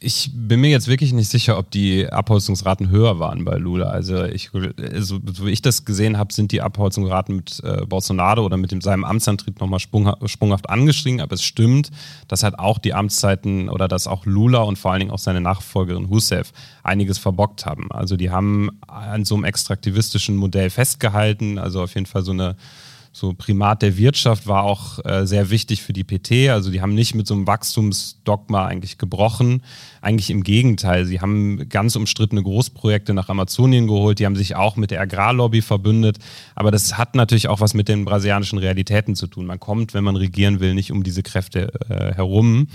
[0.03, 3.85] Ich bin mir jetzt wirklich nicht sicher, ob die Abholzungsraten höher waren bei Lula.
[3.85, 8.43] Also, ich, also so wie ich das gesehen habe, sind die Abholzungsraten mit äh, Bolsonaro
[8.43, 11.21] oder mit dem, seinem Amtsantritt nochmal sprunghaft, sprunghaft angestiegen.
[11.21, 11.91] Aber es stimmt,
[12.27, 15.39] dass halt auch die Amtszeiten oder dass auch Lula und vor allen Dingen auch seine
[15.39, 17.91] Nachfolgerin Hussev einiges verbockt haben.
[17.91, 21.59] Also die haben an so einem extraktivistischen Modell festgehalten.
[21.59, 22.55] Also auf jeden Fall so eine
[23.13, 26.49] so Primat der Wirtschaft war auch äh, sehr wichtig für die PT.
[26.49, 29.63] Also die haben nicht mit so einem Wachstumsdogma eigentlich gebrochen.
[29.99, 31.05] Eigentlich im Gegenteil.
[31.05, 34.19] Sie haben ganz umstrittene Großprojekte nach Amazonien geholt.
[34.19, 36.19] Die haben sich auch mit der Agrarlobby verbündet.
[36.55, 39.45] Aber das hat natürlich auch was mit den brasilianischen Realitäten zu tun.
[39.45, 42.67] Man kommt, wenn man regieren will, nicht um diese Kräfte äh, herum.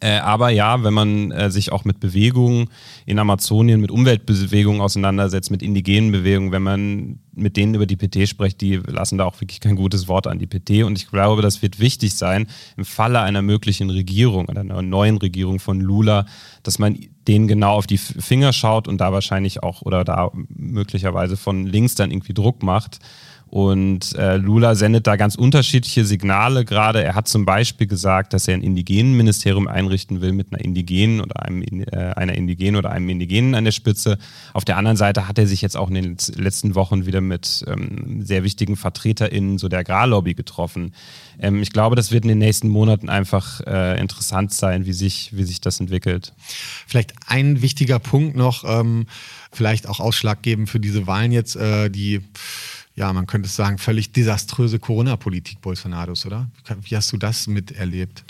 [0.00, 2.68] Äh, aber ja, wenn man äh, sich auch mit Bewegungen
[3.04, 8.28] in Amazonien, mit Umweltbewegungen auseinandersetzt, mit indigenen Bewegungen, wenn man mit denen über die PT
[8.28, 10.84] spricht, die lassen da auch wirklich kein gutes Wort an die PT.
[10.84, 15.58] Und ich glaube, das wird wichtig sein im Falle einer möglichen Regierung einer neuen Regierung
[15.58, 16.26] von Lula,
[16.62, 21.36] dass man denen genau auf die Finger schaut und da wahrscheinlich auch oder da möglicherweise
[21.36, 22.98] von links dann irgendwie Druck macht
[23.50, 27.02] und äh, Lula sendet da ganz unterschiedliche Signale gerade.
[27.02, 31.20] Er hat zum Beispiel gesagt, dass er ein indigenen Ministerium einrichten will mit einer indigenen
[31.22, 34.18] oder einem, äh, einer indigenen oder einem indigenen an der Spitze.
[34.52, 37.64] Auf der anderen Seite hat er sich jetzt auch in den letzten Wochen wieder mit
[37.66, 40.92] ähm, sehr wichtigen VertreterInnen so der Agrarlobby getroffen.
[41.38, 45.30] Ähm, ich glaube, das wird in den nächsten Monaten einfach äh, interessant sein, wie sich,
[45.34, 46.34] wie sich das entwickelt.
[46.86, 49.06] Vielleicht ein wichtiger Punkt noch, ähm,
[49.52, 52.20] vielleicht auch ausschlaggebend für diese Wahlen jetzt, äh, die
[52.98, 56.48] ja, man könnte sagen, völlig desaströse Corona-Politik Bolsonaros, oder?
[56.82, 58.24] Wie hast du das miterlebt?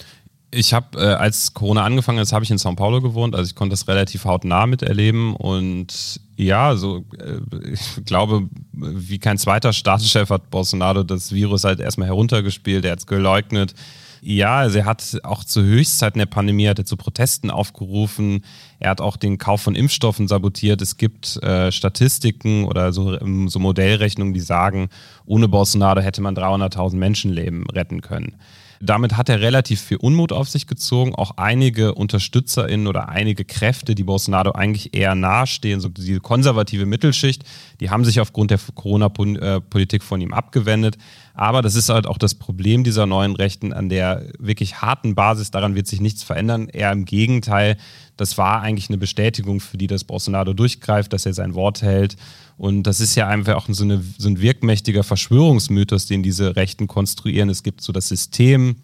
[0.51, 3.55] Ich habe, äh, als Corona angefangen ist, habe ich in São Paulo gewohnt, also ich
[3.55, 10.29] konnte das relativ hautnah miterleben und ja, so äh, ich glaube, wie kein zweiter Staatschef
[10.29, 13.75] hat Bolsonaro das Virus halt erstmal heruntergespielt, er hat es geleugnet.
[14.21, 18.45] Ja, also er hat auch zu Höchstzeiten der Pandemie hat zu Protesten aufgerufen.
[18.81, 20.83] Er hat auch den Kauf von Impfstoffen sabotiert.
[20.83, 24.89] Es gibt äh, Statistiken oder so, ähm, so Modellrechnungen, die sagen,
[25.27, 28.37] ohne Bolsonaro hätte man 300.000 Menschenleben retten können.
[28.81, 31.15] Damit hat er relativ viel Unmut auf sich gezogen.
[31.15, 37.45] Auch einige UnterstützerInnen oder einige Kräfte, die Bolsonaro eigentlich eher nahestehen, so die konservative Mittelschicht,
[37.81, 40.97] die haben sich aufgrund der Corona-Politik von ihm abgewendet.
[41.35, 43.73] Aber das ist halt auch das Problem dieser neuen Rechten.
[43.73, 46.69] An der wirklich harten Basis, daran wird sich nichts verändern.
[46.69, 47.77] Eher im Gegenteil,
[48.17, 52.17] das war eigentlich eine Bestätigung, für die das Bolsonaro durchgreift, dass er sein Wort hält.
[52.59, 56.89] Und das ist ja einfach auch so, eine, so ein wirkmächtiger Verschwörungsmythos, den diese Rechten
[56.89, 57.49] konstruieren.
[57.49, 58.77] Es gibt so das System,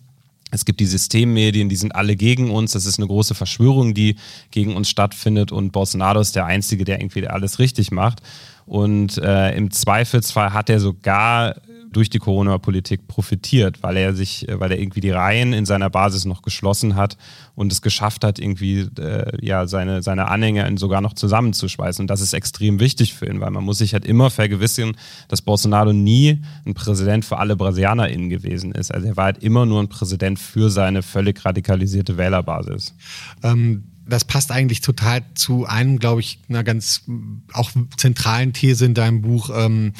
[0.52, 2.72] es gibt die Systemmedien, die sind alle gegen uns.
[2.72, 4.14] Das ist eine große Verschwörung, die
[4.52, 5.50] gegen uns stattfindet.
[5.50, 8.22] Und Bolsonaro ist der Einzige, der irgendwie alles richtig macht.
[8.64, 11.56] Und äh, im Zweifelsfall hat er sogar
[11.94, 16.24] durch die Corona-Politik profitiert, weil er sich, weil er irgendwie die Reihen in seiner Basis
[16.24, 17.16] noch geschlossen hat
[17.54, 22.02] und es geschafft hat, irgendwie äh, ja seine, seine Anhänger sogar noch zusammenzuschweißen.
[22.02, 24.96] Und das ist extrem wichtig für ihn, weil man muss sich halt immer vergewissern,
[25.28, 28.92] dass Bolsonaro nie ein Präsident für alle BrasilianerInnen gewesen ist.
[28.92, 32.94] Also er war halt immer nur ein Präsident für seine völlig radikalisierte Wählerbasis.
[33.42, 37.04] Ähm das passt eigentlich total zu einem, glaube ich, einer ganz
[37.52, 39.50] auch zentralen These in deinem Buch.
[39.54, 39.92] Ähm,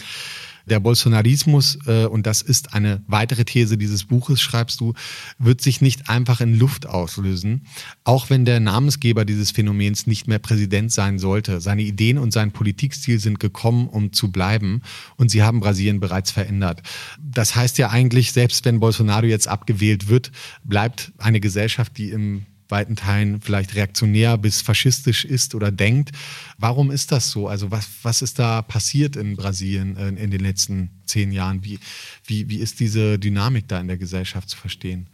[0.66, 4.94] der Bolsonarismus, äh, und das ist eine weitere These dieses Buches, schreibst du,
[5.38, 7.66] wird sich nicht einfach in Luft auslösen,
[8.04, 11.60] auch wenn der Namensgeber dieses Phänomens nicht mehr Präsident sein sollte.
[11.60, 14.82] Seine Ideen und sein Politikstil sind gekommen, um zu bleiben,
[15.16, 16.82] und sie haben Brasilien bereits verändert.
[17.20, 20.32] Das heißt ja eigentlich, selbst wenn Bolsonaro jetzt abgewählt wird,
[20.64, 26.12] bleibt eine Gesellschaft, die im weiten Teilen vielleicht reaktionär bis faschistisch ist oder denkt.
[26.58, 27.48] Warum ist das so?
[27.48, 31.64] Also was, was ist da passiert in Brasilien in, in den letzten zehn Jahren?
[31.64, 31.78] Wie,
[32.26, 35.06] wie, wie ist diese Dynamik da in der Gesellschaft zu verstehen?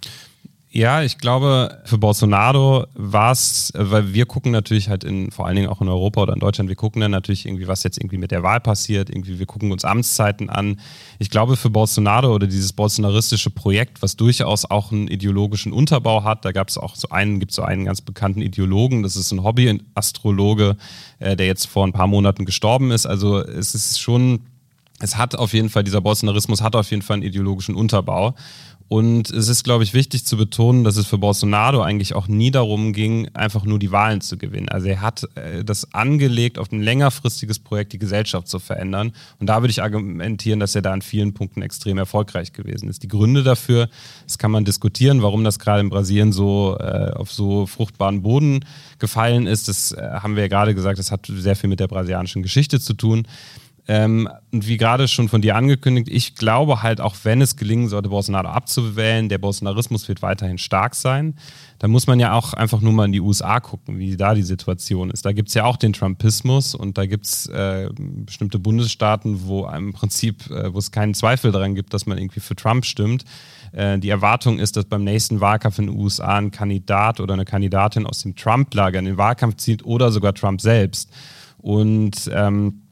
[0.72, 5.56] Ja, ich glaube, für Bolsonaro war es, weil wir gucken natürlich halt in, vor allen
[5.56, 8.18] Dingen auch in Europa oder in Deutschland, wir gucken dann natürlich irgendwie, was jetzt irgendwie
[8.18, 10.78] mit der Wahl passiert, irgendwie, wir gucken uns Amtszeiten an.
[11.18, 16.44] Ich glaube, für Bolsonaro oder dieses bolsonaristische Projekt, was durchaus auch einen ideologischen Unterbau hat,
[16.44, 19.42] da gab es auch so einen, gibt so einen ganz bekannten Ideologen, das ist ein
[19.42, 20.76] Hobby-Astrologe,
[21.18, 23.06] äh, der jetzt vor ein paar Monaten gestorben ist.
[23.06, 24.42] Also es ist schon,
[25.00, 28.36] es hat auf jeden Fall, dieser Bolsonarismus hat auf jeden Fall einen ideologischen Unterbau.
[28.90, 32.50] Und es ist, glaube ich, wichtig zu betonen, dass es für Bolsonaro eigentlich auch nie
[32.50, 34.68] darum ging, einfach nur die Wahlen zu gewinnen.
[34.68, 39.12] Also er hat äh, das angelegt, auf ein längerfristiges Projekt die Gesellschaft zu verändern.
[39.38, 43.04] Und da würde ich argumentieren, dass er da an vielen Punkten extrem erfolgreich gewesen ist.
[43.04, 43.88] Die Gründe dafür,
[44.26, 48.64] das kann man diskutieren, warum das gerade in Brasilien so äh, auf so fruchtbaren Boden
[48.98, 49.68] gefallen ist.
[49.68, 52.80] Das äh, haben wir ja gerade gesagt, das hat sehr viel mit der brasilianischen Geschichte
[52.80, 53.24] zu tun.
[53.88, 57.88] Ähm, und wie gerade schon von dir angekündigt, ich glaube halt, auch wenn es gelingen
[57.88, 61.34] sollte, Bolsonaro abzuwählen, der Bolsonarismus wird weiterhin stark sein.
[61.78, 64.42] Da muss man ja auch einfach nur mal in die USA gucken, wie da die
[64.42, 65.24] Situation ist.
[65.24, 69.66] Da gibt es ja auch den Trumpismus und da gibt es äh, bestimmte Bundesstaaten, wo
[69.66, 73.24] im Prinzip, äh, wo es keinen Zweifel daran gibt, dass man irgendwie für Trump stimmt.
[73.72, 77.44] Äh, die Erwartung ist, dass beim nächsten Wahlkampf in den USA ein Kandidat oder eine
[77.44, 81.10] Kandidatin aus dem Trump-Lager in den Wahlkampf zieht oder sogar Trump selbst.
[81.58, 82.82] Und ähm,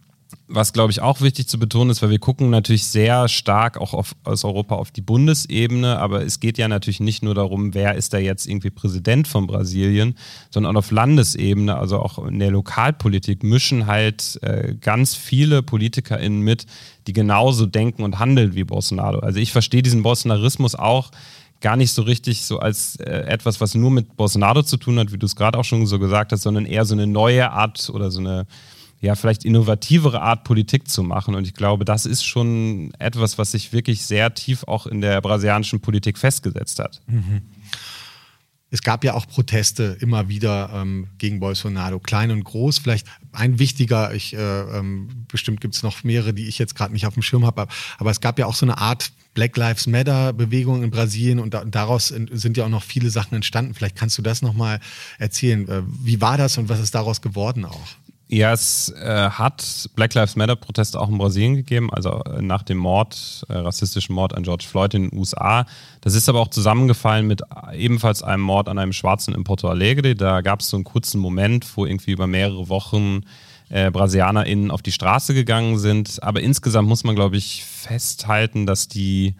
[0.47, 3.95] was, glaube ich, auch wichtig zu betonen ist, weil wir gucken natürlich sehr stark auch
[3.95, 7.95] auf, aus Europa auf die Bundesebene, aber es geht ja natürlich nicht nur darum, wer
[7.95, 10.17] ist da jetzt irgendwie Präsident von Brasilien,
[10.51, 16.41] sondern auch auf Landesebene, also auch in der Lokalpolitik mischen halt äh, ganz viele PolitikerInnen
[16.41, 16.67] mit,
[17.07, 19.21] die genauso denken und handeln wie Bolsonaro.
[19.21, 21.11] Also ich verstehe diesen Bolsonarismus auch
[21.61, 25.13] gar nicht so richtig so als äh, etwas, was nur mit Bolsonaro zu tun hat,
[25.13, 27.91] wie du es gerade auch schon so gesagt hast, sondern eher so eine neue Art
[27.91, 28.47] oder so eine
[29.01, 31.35] ja, vielleicht innovativere Art Politik zu machen.
[31.35, 35.21] Und ich glaube, das ist schon etwas, was sich wirklich sehr tief auch in der
[35.21, 37.01] brasilianischen Politik festgesetzt hat.
[37.07, 37.43] Mhm.
[38.71, 42.79] Es gab ja auch Proteste immer wieder ähm, gegen Bolsonaro, klein und groß.
[42.79, 46.93] Vielleicht ein wichtiger, ich, äh, ähm, bestimmt gibt es noch mehrere, die ich jetzt gerade
[46.93, 47.67] nicht auf dem Schirm habe,
[47.99, 51.55] aber es gab ja auch so eine Art Black Lives Matter Bewegung in Brasilien und
[51.55, 53.73] da, daraus sind ja auch noch viele Sachen entstanden.
[53.73, 54.81] Vielleicht kannst du das nochmal
[55.19, 55.67] erzählen.
[55.69, 57.89] Äh, wie war das und was ist daraus geworden auch?
[58.31, 62.63] Ja, es äh, hat Black Lives Matter Proteste auch in Brasilien gegeben, also äh, nach
[62.63, 65.65] dem Mord, äh, rassistischen Mord an George Floyd in den USA.
[66.03, 67.41] Das ist aber auch zusammengefallen mit
[67.73, 70.15] ebenfalls einem Mord an einem Schwarzen in Porto Alegre.
[70.15, 73.23] Da gab es so einen kurzen Moment, wo irgendwie über mehrere Wochen
[73.71, 76.23] äh, BrasilianerInnen auf die Straße gegangen sind.
[76.23, 79.37] Aber insgesamt muss man, glaube ich, festhalten, dass die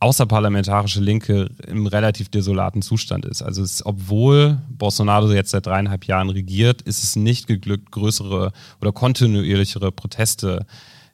[0.00, 3.42] außerparlamentarische Linke im relativ desolaten Zustand ist.
[3.42, 8.92] Also es, obwohl Bolsonaro jetzt seit dreieinhalb Jahren regiert, ist es nicht geglückt, größere oder
[8.92, 10.66] kontinuierlichere Proteste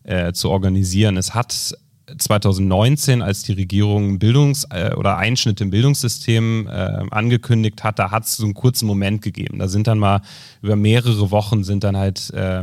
[0.05, 1.17] äh, zu organisieren.
[1.17, 1.77] Es hat
[2.19, 6.71] 2019, als die Regierung Bildungs- äh, oder Einschnitte im Bildungssystem äh,
[7.11, 9.59] angekündigt hat, da hat es so einen kurzen Moment gegeben.
[9.59, 10.23] Da sind dann mal
[10.63, 12.63] über mehrere Wochen sind dann halt äh,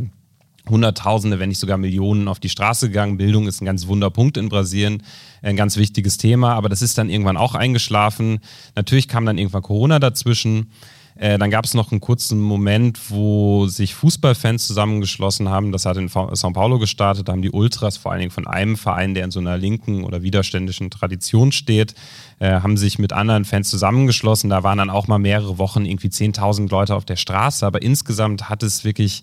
[0.70, 3.18] Hunderttausende, wenn nicht sogar Millionen auf die Straße gegangen.
[3.18, 5.04] Bildung ist ein ganz wunder Punkt in Brasilien,
[5.42, 8.40] ein ganz wichtiges Thema, aber das ist dann irgendwann auch eingeschlafen.
[8.76, 10.68] Natürlich kam dann irgendwann Corona dazwischen.
[11.16, 15.72] Äh, dann gab es noch einen kurzen Moment, wo sich Fußballfans zusammengeschlossen haben.
[15.72, 17.28] Das hat in São Paulo gestartet.
[17.28, 20.04] Da haben die Ultras, vor allen Dingen von einem Verein, der in so einer linken
[20.04, 21.94] oder widerständischen Tradition steht,
[22.40, 24.50] äh, haben sich mit anderen Fans zusammengeschlossen.
[24.50, 27.66] Da waren dann auch mal mehrere Wochen irgendwie 10.000 Leute auf der Straße.
[27.66, 29.22] Aber insgesamt hat es wirklich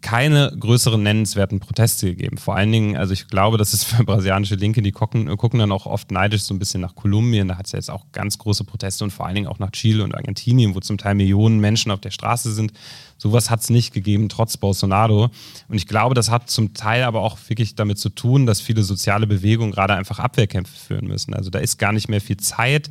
[0.00, 2.38] keine größeren nennenswerten Proteste gegeben.
[2.38, 5.72] Vor allen Dingen, also ich glaube, das ist für brasilianische Linke, die gucken, gucken dann
[5.72, 7.48] auch oft neidisch so ein bisschen nach Kolumbien.
[7.48, 9.72] Da hat es ja jetzt auch ganz große Proteste und vor allen Dingen auch nach
[9.72, 12.72] Chile und Argentinien, wo zum Teil Millionen Menschen auf der Straße sind.
[13.18, 15.30] Sowas hat es nicht gegeben, trotz Bolsonaro.
[15.68, 18.82] Und ich glaube, das hat zum Teil aber auch wirklich damit zu tun, dass viele
[18.82, 21.34] soziale Bewegungen gerade einfach Abwehrkämpfe führen müssen.
[21.34, 22.88] Also da ist gar nicht mehr viel Zeit,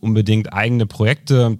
[0.00, 1.58] unbedingt eigene Projekte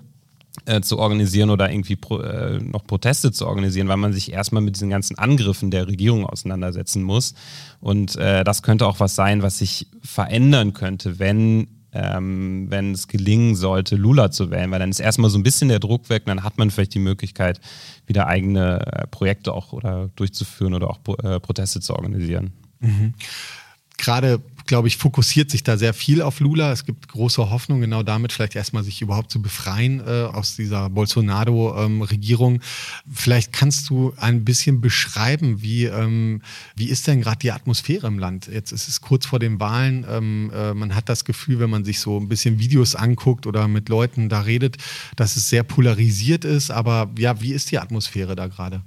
[0.67, 4.63] äh, zu organisieren oder irgendwie pro, äh, noch Proteste zu organisieren, weil man sich erstmal
[4.63, 7.35] mit diesen ganzen Angriffen der Regierung auseinandersetzen muss.
[7.81, 13.07] Und äh, das könnte auch was sein, was sich verändern könnte, wenn ähm, wenn es
[13.07, 16.25] gelingen sollte, Lula zu wählen, weil dann ist erstmal so ein bisschen der Druck weg,
[16.27, 17.61] dann hat man vielleicht die Möglichkeit,
[18.07, 22.53] wieder eigene äh, Projekte auch oder durchzuführen oder auch äh, Proteste zu organisieren.
[22.81, 23.15] Mhm.
[23.97, 26.73] Gerade glaube ich, fokussiert sich da sehr viel auf Lula.
[26.73, 30.91] Es gibt große Hoffnung, genau damit vielleicht erstmal sich überhaupt zu befreien äh, aus dieser
[30.91, 32.55] Bolsonaro-Regierung.
[32.55, 32.61] Ähm,
[33.13, 36.43] vielleicht kannst du ein bisschen beschreiben, wie, ähm,
[36.77, 38.49] wie ist denn gerade die Atmosphäre im Land?
[38.53, 40.07] Jetzt ist es kurz vor den Wahlen.
[40.09, 43.69] Ähm, äh, man hat das Gefühl, wenn man sich so ein bisschen Videos anguckt oder
[43.69, 44.77] mit Leuten da redet,
[45.17, 46.71] dass es sehr polarisiert ist.
[46.71, 48.83] Aber ja, wie ist die Atmosphäre da gerade?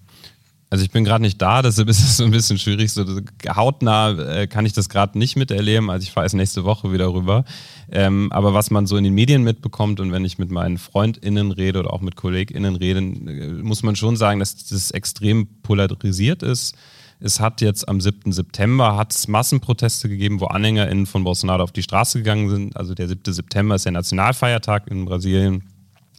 [0.70, 2.92] Also ich bin gerade nicht da, deshalb ist es so ein bisschen schwierig.
[2.92, 3.06] So
[3.48, 5.90] hautnah äh, kann ich das gerade nicht miterleben.
[5.90, 7.46] Also ich fahre erst nächste Woche wieder rüber.
[7.90, 11.54] Ähm, aber was man so in den Medien mitbekommt und wenn ich mit meinen FreundInnen
[11.54, 16.44] rede oder auch mit KollegInnen rede, äh, muss man schon sagen, dass das extrem polarisiert
[16.44, 16.76] ist.
[17.20, 18.34] Es hat jetzt am 7.
[18.34, 22.76] September hat's Massenproteste gegeben, wo AnhängerInnen von Bolsonaro auf die Straße gegangen sind.
[22.76, 23.34] Also der 7.
[23.34, 25.64] September ist der Nationalfeiertag in Brasilien.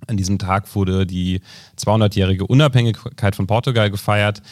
[0.07, 1.41] An diesem Tag wurde die
[1.79, 4.43] 200-jährige Unabhängigkeit von Portugal gefeiert.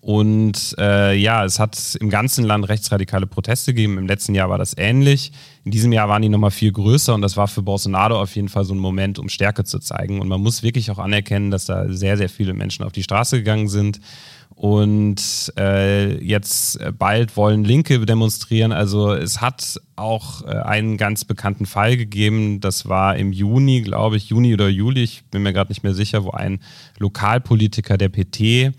[0.00, 3.98] Und äh, ja, es hat im ganzen Land rechtsradikale Proteste gegeben.
[3.98, 5.30] Im letzten Jahr war das ähnlich.
[5.64, 8.48] In diesem Jahr waren die nochmal viel größer und das war für Bolsonaro auf jeden
[8.48, 10.20] Fall so ein Moment, um Stärke zu zeigen.
[10.20, 13.36] Und man muss wirklich auch anerkennen, dass da sehr, sehr viele Menschen auf die Straße
[13.36, 14.00] gegangen sind
[14.60, 18.72] und äh, jetzt bald wollen Linke demonstrieren.
[18.72, 24.18] Also es hat auch äh, einen ganz bekannten Fall gegeben, das war im Juni, glaube
[24.18, 26.60] ich, Juni oder Juli, ich bin mir gerade nicht mehr sicher, wo ein
[26.98, 28.74] Lokalpolitiker der PT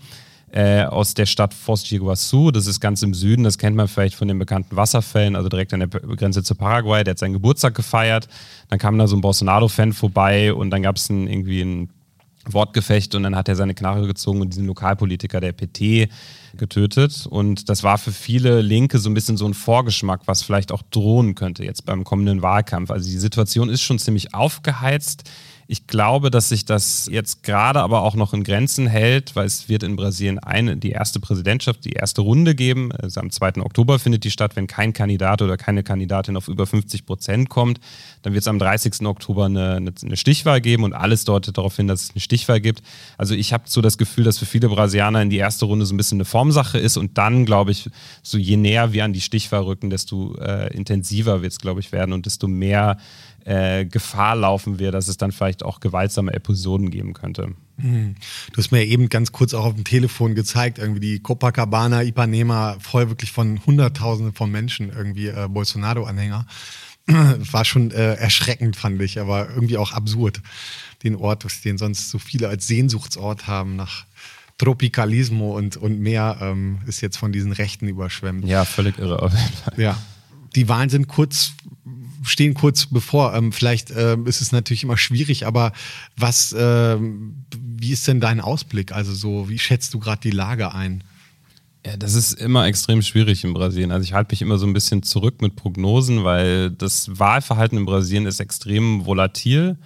[0.52, 4.28] äh, aus der Stadt Foz das ist ganz im Süden, das kennt man vielleicht von
[4.28, 8.28] den bekannten Wasserfällen, also direkt an der Grenze zu Paraguay, der hat seinen Geburtstag gefeiert,
[8.68, 11.88] dann kam da so ein Bolsonaro-Fan vorbei und dann gab es irgendwie einen
[12.48, 16.08] Wortgefecht und dann hat er seine Knarre gezogen und diesen Lokalpolitiker der PT
[16.56, 17.26] getötet.
[17.28, 20.82] Und das war für viele Linke so ein bisschen so ein Vorgeschmack, was vielleicht auch
[20.90, 22.90] drohen könnte jetzt beim kommenden Wahlkampf.
[22.90, 25.24] Also die Situation ist schon ziemlich aufgeheizt.
[25.68, 29.68] Ich glaube, dass sich das jetzt gerade aber auch noch in Grenzen hält, weil es
[29.68, 32.92] wird in Brasilien eine, die erste Präsidentschaft, die erste Runde geben.
[32.92, 33.62] Also am 2.
[33.62, 37.80] Oktober findet die statt, wenn kein Kandidat oder keine Kandidatin auf über 50 Prozent kommt.
[38.22, 39.06] Dann wird es am 30.
[39.06, 42.82] Oktober eine, eine, Stichwahl geben und alles deutet darauf hin, dass es eine Stichwahl gibt.
[43.16, 45.94] Also ich habe so das Gefühl, dass für viele Brasilianer in die erste Runde so
[45.94, 47.88] ein bisschen eine Formsache ist und dann, glaube ich,
[48.22, 51.92] so je näher wir an die Stichwahl rücken, desto äh, intensiver wird es, glaube ich,
[51.92, 52.98] werden und desto mehr
[53.44, 57.54] äh, Gefahr laufen wir, dass es dann vielleicht auch gewaltsame Episoden geben könnte.
[57.76, 58.14] Mhm.
[58.52, 62.76] Du hast mir eben ganz kurz auch auf dem Telefon gezeigt, irgendwie die Copacabana, Ipanema,
[62.80, 66.46] voll wirklich von Hunderttausenden von Menschen, irgendwie äh, Bolsonaro-Anhänger.
[67.06, 70.40] War schon äh, erschreckend, fand ich, aber irgendwie auch absurd.
[71.02, 74.04] Den Ort, den sonst so viele als Sehnsuchtsort haben nach
[74.58, 78.44] Tropicalismo und, und mehr, ähm, ist jetzt von diesen Rechten überschwemmt.
[78.44, 79.74] Ja, völlig irre auf jeden Fall.
[79.76, 79.98] Ja.
[80.54, 81.54] Die Wahlen sind kurz
[82.22, 83.34] stehen kurz bevor.
[83.34, 85.72] Ähm, vielleicht äh, ist es natürlich immer schwierig, aber
[86.16, 88.92] was, äh, wie ist denn dein Ausblick?
[88.92, 91.04] Also so, wie schätzt du gerade die Lage ein?
[91.84, 93.90] Ja, das ist immer extrem schwierig in Brasilien.
[93.90, 97.84] Also ich halte mich immer so ein bisschen zurück mit Prognosen, weil das Wahlverhalten in
[97.84, 99.76] Brasilien ist extrem volatil.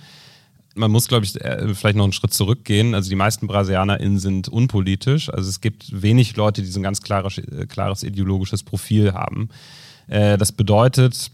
[0.74, 2.94] Man muss, glaube ich, äh, vielleicht noch einen Schritt zurückgehen.
[2.94, 5.30] Also die meisten BrasilianerInnen sind unpolitisch.
[5.32, 9.48] Also es gibt wenig Leute, die so ein ganz klares, äh, klares ideologisches Profil haben.
[10.06, 11.30] Äh, das bedeutet,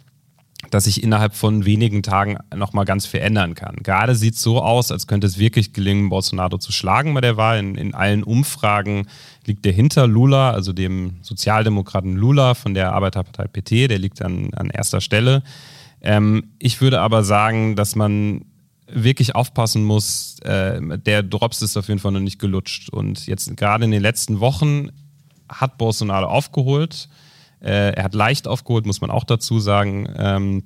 [0.70, 3.76] dass sich innerhalb von wenigen Tagen nochmal ganz viel ändern kann.
[3.82, 7.36] Gerade sieht es so aus, als könnte es wirklich gelingen, Bolsonaro zu schlagen bei der
[7.36, 7.58] Wahl.
[7.58, 9.06] In, in allen Umfragen
[9.44, 14.54] liegt er hinter Lula, also dem Sozialdemokraten Lula von der Arbeiterpartei PT, der liegt an,
[14.54, 15.42] an erster Stelle.
[16.00, 18.44] Ähm, ich würde aber sagen, dass man
[18.86, 22.90] wirklich aufpassen muss, äh, der Drops ist auf jeden Fall noch nicht gelutscht.
[22.90, 24.88] Und jetzt gerade in den letzten Wochen
[25.48, 27.08] hat Bolsonaro aufgeholt
[27.62, 30.08] äh, er hat leicht aufgeholt, muss man auch dazu sagen.
[30.16, 30.64] Ähm,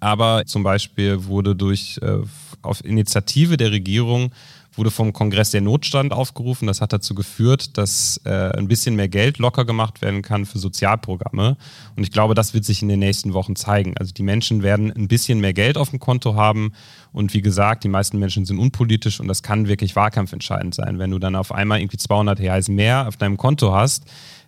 [0.00, 2.18] aber zum Beispiel wurde durch äh,
[2.62, 4.32] auf Initiative der Regierung
[4.74, 6.66] wurde vom Kongress der Notstand aufgerufen.
[6.66, 10.58] Das hat dazu geführt, dass äh, ein bisschen mehr Geld locker gemacht werden kann für
[10.58, 11.56] Sozialprogramme.
[11.96, 13.96] Und ich glaube, das wird sich in den nächsten Wochen zeigen.
[13.98, 16.72] Also die Menschen werden ein bisschen mehr Geld auf dem Konto haben.
[17.12, 20.98] Und wie gesagt, die meisten Menschen sind unpolitisch und das kann wirklich wahlkampfentscheidend sein.
[20.98, 24.04] Wenn du dann auf einmal irgendwie 200 Reais mehr auf deinem Konto hast,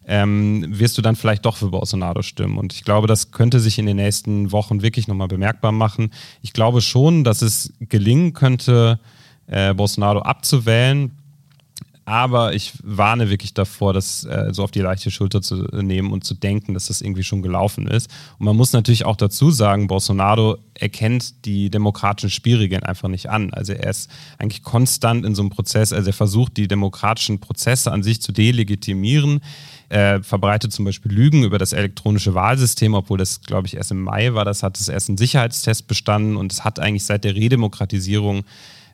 [0.07, 2.59] ähm, wirst du dann vielleicht doch für Bolsonaro stimmen.
[2.59, 6.11] Und ich glaube, das könnte sich in den nächsten Wochen wirklich nochmal bemerkbar machen.
[6.43, 8.99] Ich glaube schon, dass es gelingen könnte,
[9.47, 11.13] äh, Bolsonaro abzuwählen.
[12.05, 16.25] Aber ich warne wirklich davor, das äh, so auf die leichte Schulter zu nehmen und
[16.25, 18.11] zu denken, dass das irgendwie schon gelaufen ist.
[18.39, 23.55] Und man muss natürlich auch dazu sagen, Bolsonaro erkennt die demokratischen Spielregeln einfach nicht an.
[23.55, 27.93] Also er ist eigentlich konstant in so einem Prozess, also er versucht die demokratischen Prozesse
[27.93, 29.41] an sich zu delegitimieren.
[29.89, 34.03] Er verbreitet zum Beispiel Lügen über das elektronische Wahlsystem, obwohl das, glaube ich, erst im
[34.03, 34.45] Mai war.
[34.45, 38.45] Das hat es erst einen Sicherheitstest bestanden und es hat eigentlich seit der Redemokratisierung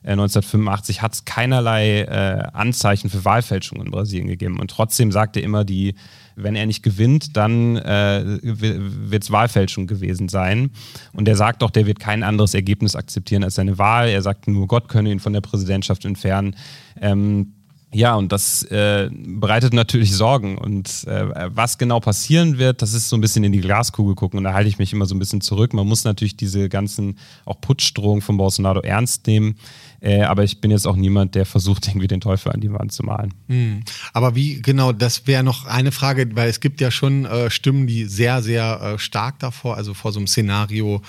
[0.03, 4.59] 1985 hat es keinerlei äh, Anzeichen für Wahlfälschung in Brasilien gegeben.
[4.59, 5.95] Und trotzdem sagt er immer, die,
[6.35, 10.71] wenn er nicht gewinnt, dann äh, wird es Wahlfälschung gewesen sein.
[11.13, 14.09] Und er sagt auch, der wird kein anderes Ergebnis akzeptieren als seine Wahl.
[14.09, 16.55] Er sagt, nur Gott könne ihn von der Präsidentschaft entfernen.
[17.01, 17.53] Ähm,
[17.91, 20.59] ja, und das äh, bereitet natürlich Sorgen.
[20.59, 24.37] Und äh, was genau passieren wird, das ist so ein bisschen in die Glaskugel gucken.
[24.37, 25.73] Und da halte ich mich immer so ein bisschen zurück.
[25.73, 29.55] Man muss natürlich diese ganzen auch Putschdrohungen von Bolsonaro ernst nehmen.
[30.01, 32.91] Äh, aber ich bin jetzt auch niemand, der versucht, irgendwie den Teufel an die Wand
[32.91, 33.33] zu malen.
[33.47, 33.83] Hm.
[34.13, 37.87] Aber wie genau, das wäre noch eine Frage, weil es gibt ja schon äh, Stimmen,
[37.87, 41.01] die sehr, sehr äh, stark davor, also vor so einem Szenario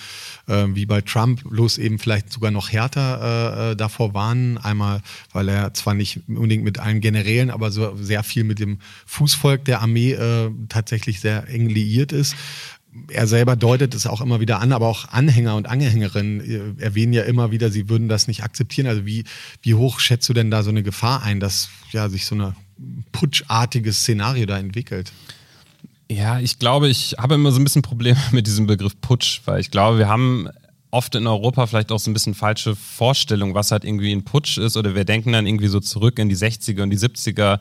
[0.46, 4.58] äh, wie bei Trump, bloß eben vielleicht sogar noch härter äh, äh, davor warnen.
[4.58, 8.78] Einmal, weil er zwar nicht unbedingt mit allen Generälen, aber so sehr viel mit dem
[9.06, 10.16] Fußvolk der Armee
[10.68, 12.34] tatsächlich sehr eng liiert ist
[13.08, 17.22] er selber deutet es auch immer wieder an, aber auch Anhänger und Anhängerinnen erwähnen ja
[17.22, 18.88] immer wieder, sie würden das nicht akzeptieren.
[18.88, 19.24] Also wie,
[19.62, 22.54] wie hoch schätzt du denn da so eine Gefahr ein, dass ja, sich so ein
[23.12, 25.12] putschartiges Szenario da entwickelt?
[26.10, 29.60] Ja, ich glaube, ich habe immer so ein bisschen Probleme mit diesem Begriff Putsch, weil
[29.60, 30.48] ich glaube, wir haben
[30.90, 34.58] oft in Europa vielleicht auch so ein bisschen falsche Vorstellungen, was halt irgendwie ein Putsch
[34.58, 37.60] ist oder wir denken dann irgendwie so zurück in die 60er und die 70er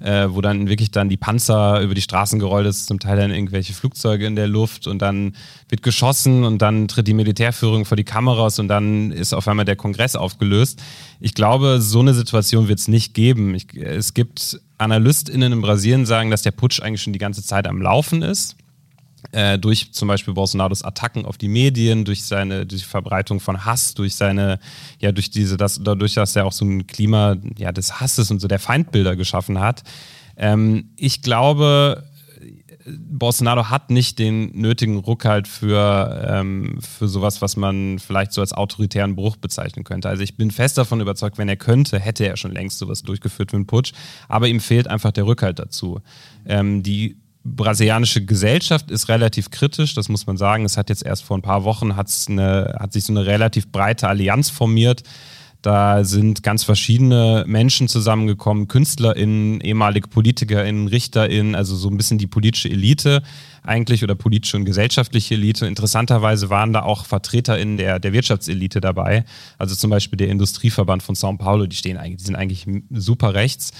[0.00, 3.30] äh, wo dann wirklich dann die Panzer über die Straßen gerollt ist, zum Teil dann
[3.30, 5.34] irgendwelche Flugzeuge in der Luft und dann
[5.68, 9.64] wird geschossen und dann tritt die Militärführung vor die Kameras und dann ist auf einmal
[9.64, 10.82] der Kongress aufgelöst.
[11.20, 13.54] Ich glaube, so eine Situation wird es nicht geben.
[13.54, 17.66] Ich, es gibt AnalystInnen in Brasilien sagen, dass der Putsch eigentlich schon die ganze Zeit
[17.66, 18.56] am Laufen ist
[19.32, 23.64] äh, durch zum Beispiel Bolsonaros Attacken auf die Medien, durch seine durch die Verbreitung von
[23.64, 24.58] Hass, durch seine,
[25.00, 28.40] ja, durch diese, das, dadurch, dass er auch so ein Klima ja, des Hasses und
[28.40, 29.82] so der Feindbilder geschaffen hat.
[30.36, 32.04] Ähm, ich glaube,
[32.86, 38.52] Bolsonaro hat nicht den nötigen Rückhalt für, ähm, für sowas, was man vielleicht so als
[38.52, 40.08] autoritären Bruch bezeichnen könnte.
[40.08, 43.52] Also ich bin fest davon überzeugt, wenn er könnte, hätte er schon längst sowas durchgeführt
[43.52, 43.92] wie ein Putsch.
[44.28, 46.00] Aber ihm fehlt einfach der Rückhalt dazu.
[46.46, 47.16] Ähm, die
[47.54, 50.64] brasilianische Gesellschaft ist relativ kritisch, das muss man sagen.
[50.64, 53.70] Es hat jetzt erst vor ein paar Wochen hat's eine, hat sich so eine relativ
[53.70, 55.02] breite Allianz formiert.
[55.62, 62.28] Da sind ganz verschiedene Menschen zusammengekommen, KünstlerInnen, ehemalige PolitikerInnen, RichterInnen, also so ein bisschen die
[62.28, 63.22] politische Elite
[63.64, 65.66] eigentlich oder politische und gesellschaftliche Elite.
[65.66, 69.24] Interessanterweise waren da auch VertreterInnen der, der Wirtschaftselite dabei.
[69.58, 73.34] Also zum Beispiel der Industrieverband von São Paulo, die stehen eigentlich, die sind eigentlich super
[73.34, 73.72] rechts.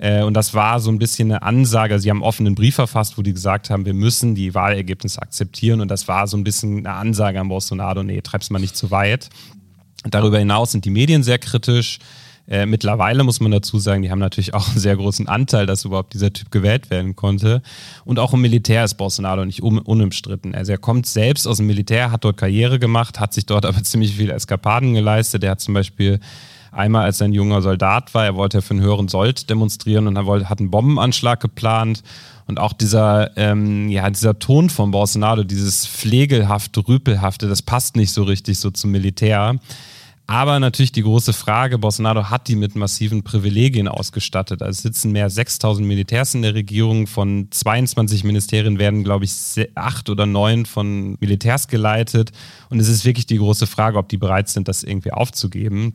[0.00, 1.98] Äh, und das war so ein bisschen eine Ansage.
[1.98, 5.80] Sie haben einen offenen Brief verfasst, wo die gesagt haben, wir müssen die Wahlergebnisse akzeptieren.
[5.80, 8.90] Und das war so ein bisschen eine Ansage an Bolsonaro, nee, treib's mal nicht zu
[8.90, 9.28] weit.
[10.10, 11.98] Darüber hinaus sind die Medien sehr kritisch.
[12.48, 15.84] Äh, mittlerweile muss man dazu sagen, die haben natürlich auch einen sehr großen Anteil, dass
[15.84, 17.60] überhaupt dieser Typ gewählt werden konnte.
[18.06, 20.54] Und auch im Militär ist Bolsonaro nicht un unumstritten.
[20.54, 23.82] Also er kommt selbst aus dem Militär, hat dort Karriere gemacht, hat sich dort aber
[23.82, 25.44] ziemlich viele Eskapaden geleistet.
[25.44, 26.20] Er hat zum Beispiel
[26.72, 30.16] Einmal, als er ein junger Soldat war, er wollte für einen höheren Sold demonstrieren und
[30.16, 32.02] er wollte, hat einen Bombenanschlag geplant.
[32.46, 38.12] Und auch dieser, ähm, ja, dieser Ton von Bolsonaro, dieses pflegelhafte, rüpelhafte, das passt nicht
[38.12, 39.56] so richtig so zum Militär.
[40.26, 44.62] Aber natürlich die große Frage, Bolsonaro hat die mit massiven Privilegien ausgestattet.
[44.62, 47.08] Also es sitzen mehr als 6000 Militärs in der Regierung.
[47.08, 49.32] Von 22 Ministerien werden, glaube ich,
[49.74, 52.30] acht oder neun von Militärs geleitet.
[52.68, 55.94] Und es ist wirklich die große Frage, ob die bereit sind, das irgendwie aufzugeben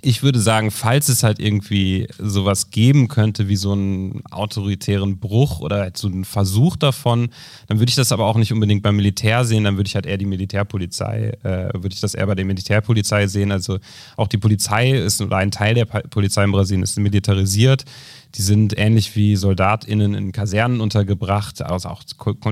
[0.00, 5.60] ich würde sagen, falls es halt irgendwie sowas geben könnte wie so einen autoritären Bruch
[5.60, 7.28] oder halt so einen Versuch davon,
[7.68, 10.06] dann würde ich das aber auch nicht unbedingt beim Militär sehen, dann würde ich halt
[10.06, 13.52] eher die Militärpolizei, äh, würde ich das eher bei der Militärpolizei sehen.
[13.52, 13.78] Also
[14.16, 17.84] auch die Polizei ist oder ein Teil der Polizei in Brasilien ist militarisiert.
[18.34, 22.02] Die sind ähnlich wie SoldatInnen in Kasernen untergebracht, also auch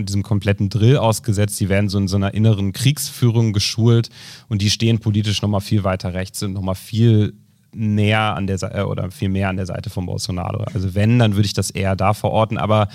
[0.03, 1.59] diesem kompletten Drill ausgesetzt.
[1.61, 4.11] Die werden so in so einer inneren Kriegsführung geschult
[4.49, 7.35] und die stehen politisch nochmal viel weiter rechts, sind nochmal viel
[7.73, 10.65] näher an der Seite äh, oder viel mehr an der Seite von Bolsonaro.
[10.75, 12.59] Also wenn, dann würde ich das eher da verorten.
[12.59, 12.89] Aber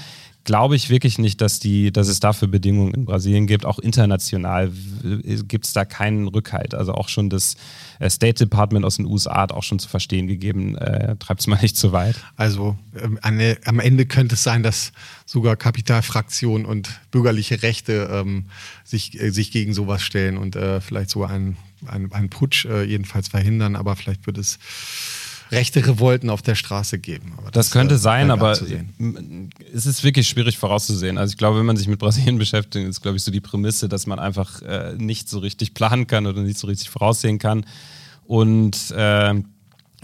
[0.45, 3.65] glaube ich wirklich nicht, dass, die, dass es dafür Bedingungen in Brasilien gibt.
[3.65, 4.71] Auch international
[5.47, 6.73] gibt es da keinen Rückhalt.
[6.75, 7.55] Also auch schon das
[7.99, 11.47] äh, State Department aus den USA hat auch schon zu verstehen gegeben, äh, treibt es
[11.47, 12.15] mal nicht zu weit.
[12.37, 14.93] Also ähm, eine, am Ende könnte es sein, dass
[15.25, 18.45] sogar Kapitalfraktionen und bürgerliche Rechte ähm,
[18.83, 22.83] sich, äh, sich gegen sowas stellen und äh, vielleicht sogar einen, einen, einen Putsch äh,
[22.83, 23.75] jedenfalls verhindern.
[23.75, 24.59] Aber vielleicht wird es
[25.51, 27.33] rechte Revolten auf der Straße geben.
[27.37, 31.17] Aber das, das könnte äh, sein, aber es ist wirklich schwierig vorauszusehen.
[31.17, 33.89] Also ich glaube, wenn man sich mit Brasilien beschäftigt, ist glaube ich so die Prämisse,
[33.89, 37.65] dass man einfach äh, nicht so richtig planen kann oder nicht so richtig voraussehen kann.
[38.25, 39.35] Und äh,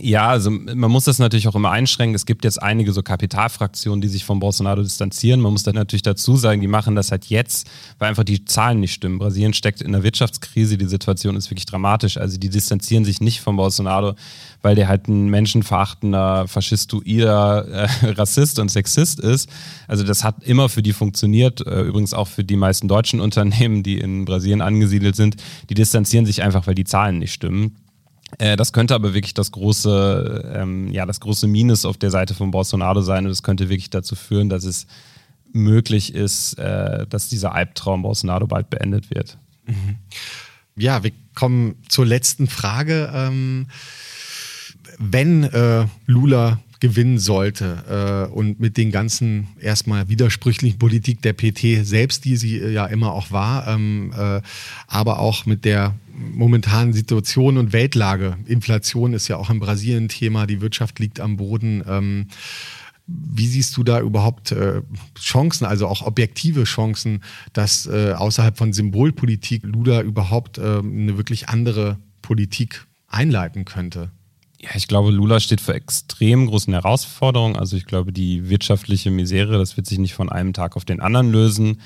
[0.03, 2.15] ja, also man muss das natürlich auch immer einschränken.
[2.15, 5.41] Es gibt jetzt einige so Kapitalfraktionen, die sich von Bolsonaro distanzieren.
[5.41, 8.79] Man muss dann natürlich dazu sagen, die machen das halt jetzt, weil einfach die Zahlen
[8.79, 9.19] nicht stimmen.
[9.19, 12.17] Brasilien steckt in einer Wirtschaftskrise, die Situation ist wirklich dramatisch.
[12.17, 14.15] Also die distanzieren sich nicht von Bolsonaro,
[14.63, 19.49] weil der halt ein menschenverachtender, faschistoider äh, Rassist und Sexist ist.
[19.87, 23.83] Also das hat immer für die funktioniert, äh, übrigens auch für die meisten deutschen Unternehmen,
[23.83, 25.35] die in Brasilien angesiedelt sind.
[25.69, 27.75] Die distanzieren sich einfach, weil die Zahlen nicht stimmen.
[28.37, 32.33] Äh, das könnte aber wirklich das große, ähm, ja, das große Minus auf der Seite
[32.33, 34.87] von Bolsonaro sein und es könnte wirklich dazu führen, dass es
[35.53, 39.37] möglich ist, äh, dass dieser Albtraum Bolsonaro bald beendet wird.
[39.65, 39.97] Mhm.
[40.77, 43.11] Ja, wir kommen zur letzten Frage.
[43.13, 43.67] Ähm,
[44.97, 51.85] wenn äh, Lula gewinnen sollte äh, und mit den ganzen erstmal widersprüchlichen Politik der PT
[51.85, 54.41] selbst, die sie äh, ja immer auch war, ähm, äh,
[54.87, 55.93] aber auch mit der
[56.33, 58.37] momentanen Situation und Weltlage.
[58.45, 61.83] Inflation ist ja auch in Brasilien Thema, die Wirtschaft liegt am Boden.
[61.87, 62.27] Ähm,
[63.07, 64.81] wie siehst du da überhaupt äh,
[65.19, 71.49] Chancen, also auch objektive Chancen, dass äh, außerhalb von Symbolpolitik Lula überhaupt äh, eine wirklich
[71.49, 74.11] andere Politik einleiten könnte?
[74.59, 77.55] Ja, ich glaube, Lula steht vor extrem großen Herausforderungen.
[77.55, 81.01] Also ich glaube, die wirtschaftliche Misere, das wird sich nicht von einem Tag auf den
[81.01, 81.81] anderen lösen.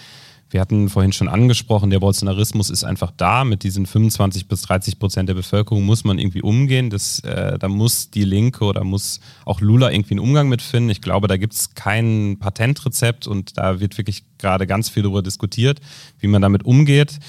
[0.55, 3.43] Wir hatten vorhin schon angesprochen, der Bolsonarismus ist einfach da.
[3.43, 6.89] Mit diesen 25 bis 30 Prozent der Bevölkerung muss man irgendwie umgehen.
[6.89, 10.91] Das, äh, da muss die Linke oder muss auch Lula irgendwie einen Umgang mit finden.
[10.91, 15.21] Ich glaube, da gibt es kein Patentrezept und da wird wirklich gerade ganz viel darüber
[15.21, 15.81] diskutiert,
[16.19, 17.19] wie man damit umgeht.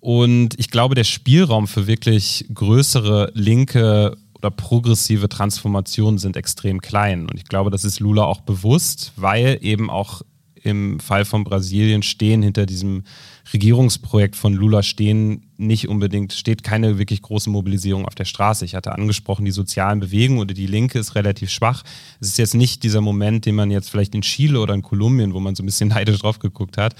[0.00, 7.28] Und ich glaube, der Spielraum für wirklich größere linke oder progressive Transformationen sind extrem klein.
[7.28, 10.22] Und ich glaube, das ist Lula auch bewusst, weil eben auch
[10.66, 13.04] im Fall von Brasilien stehen hinter diesem
[13.52, 18.64] Regierungsprojekt von Lula stehen nicht unbedingt, steht keine wirklich große Mobilisierung auf der Straße.
[18.64, 21.84] Ich hatte angesprochen, die sozialen Bewegungen oder die Linke ist relativ schwach.
[22.20, 25.32] Es ist jetzt nicht dieser Moment, den man jetzt vielleicht in Chile oder in Kolumbien,
[25.32, 26.96] wo man so ein bisschen neidisch drauf geguckt hat.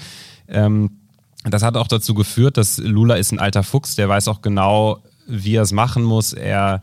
[0.47, 0.93] Ähm,
[1.43, 5.03] das hat auch dazu geführt, dass Lula ist ein alter Fuchs, der weiß auch genau,
[5.27, 6.33] wie er es machen muss.
[6.33, 6.83] Er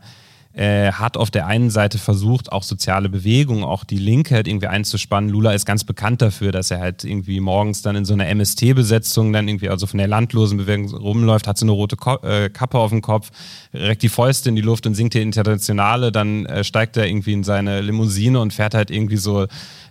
[0.54, 4.68] äh, hat auf der einen Seite versucht, auch soziale Bewegungen, auch die Linke halt irgendwie
[4.68, 5.28] einzuspannen.
[5.28, 9.32] Lula ist ganz bekannt dafür, dass er halt irgendwie morgens dann in so einer MST-Besetzung
[9.32, 12.90] dann irgendwie, also von der Landlosenbewegung rumläuft, hat so eine rote Ko äh, Kappe auf
[12.90, 13.30] dem Kopf,
[13.72, 17.32] reckt die Fäuste in die Luft und singt die Internationale, dann äh, steigt er irgendwie
[17.32, 19.46] in seine Limousine und fährt halt irgendwie so,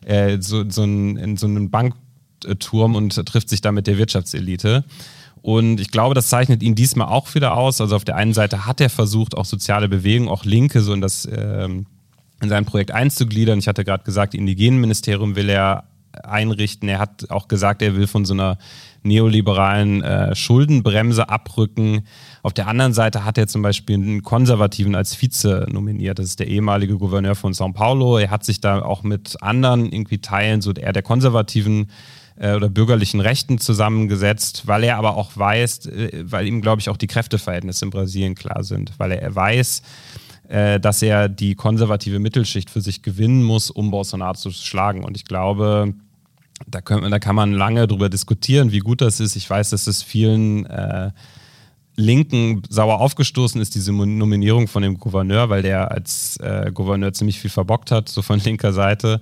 [0.06, 4.86] äh, so, so ein, in so einen Bankturm und trifft sich da mit der Wirtschaftselite.
[5.44, 7.82] Und ich glaube, das zeichnet ihn diesmal auch wieder aus.
[7.82, 11.02] Also auf der einen Seite hat er versucht, auch soziale Bewegungen, auch Linke, so in
[11.02, 11.86] das ähm,
[12.42, 13.60] in sein Projekt einzugliedern.
[13.60, 15.84] Ich hatte gerade gesagt, Indigenenministerium will er
[16.24, 16.88] einrichten.
[16.88, 18.58] Er hat auch gesagt, er will von so einer
[19.02, 22.06] neoliberalen äh, Schuldenbremse abrücken.
[22.42, 26.20] Auf der anderen Seite hat er zum Beispiel einen Konservativen als Vize nominiert.
[26.20, 28.18] Das ist der ehemalige Gouverneur von São Paulo.
[28.18, 31.88] Er hat sich da auch mit anderen irgendwie Teilen, so eher der konservativen
[32.36, 36.90] äh, oder bürgerlichen Rechten zusammengesetzt, weil er aber auch weiß, äh, weil ihm, glaube ich,
[36.90, 39.82] auch die Kräfteverhältnisse in Brasilien klar sind, weil er weiß,
[40.50, 45.04] äh, dass er die konservative Mittelschicht für sich gewinnen muss, um Bolsonaro zu schlagen.
[45.04, 45.94] Und ich glaube,
[46.68, 49.36] da, können, da kann man lange drüber diskutieren, wie gut das ist.
[49.36, 50.68] Ich weiß, dass es vielen
[51.96, 57.40] Linken sauer aufgestoßen ist, diese Nominierung von dem Gouverneur, weil der als äh, Gouverneur ziemlich
[57.40, 59.22] viel verbockt hat, so von linker Seite.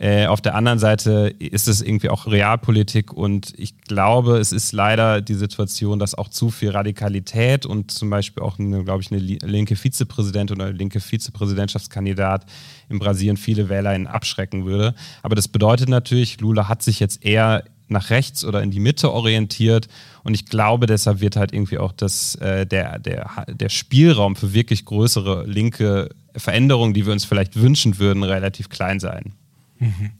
[0.00, 4.72] Äh, auf der anderen Seite ist es irgendwie auch Realpolitik und ich glaube, es ist
[4.72, 9.20] leider die Situation, dass auch zu viel Radikalität und zum Beispiel auch, glaube ich, eine
[9.20, 12.46] linke Vizepräsidentin oder linke Vizepräsidentschaftskandidat
[12.88, 14.94] in Brasilien viele WählerInnen abschrecken würde.
[15.22, 19.12] Aber das bedeutet natürlich, Lula hat sich jetzt eher nach rechts oder in die Mitte
[19.12, 19.88] orientiert.
[20.24, 24.54] Und ich glaube, deshalb wird halt irgendwie auch das, äh, der, der, der Spielraum für
[24.54, 29.34] wirklich größere linke Veränderungen, die wir uns vielleicht wünschen würden, relativ klein sein.
[29.80, 30.10] Mhm.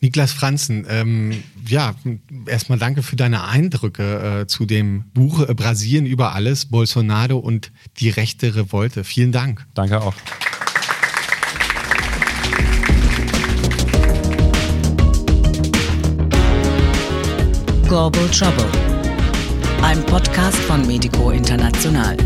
[0.00, 1.94] Niklas Franzen, ähm, ja,
[2.46, 7.72] erstmal danke für deine Eindrücke äh, zu dem Buch äh, Brasilien über alles, Bolsonaro und
[7.98, 9.02] die rechte Revolte.
[9.02, 9.66] Vielen Dank.
[9.72, 10.14] Danke auch.
[17.88, 18.66] Global Trouble,
[19.80, 22.16] ein Podcast von Medico International.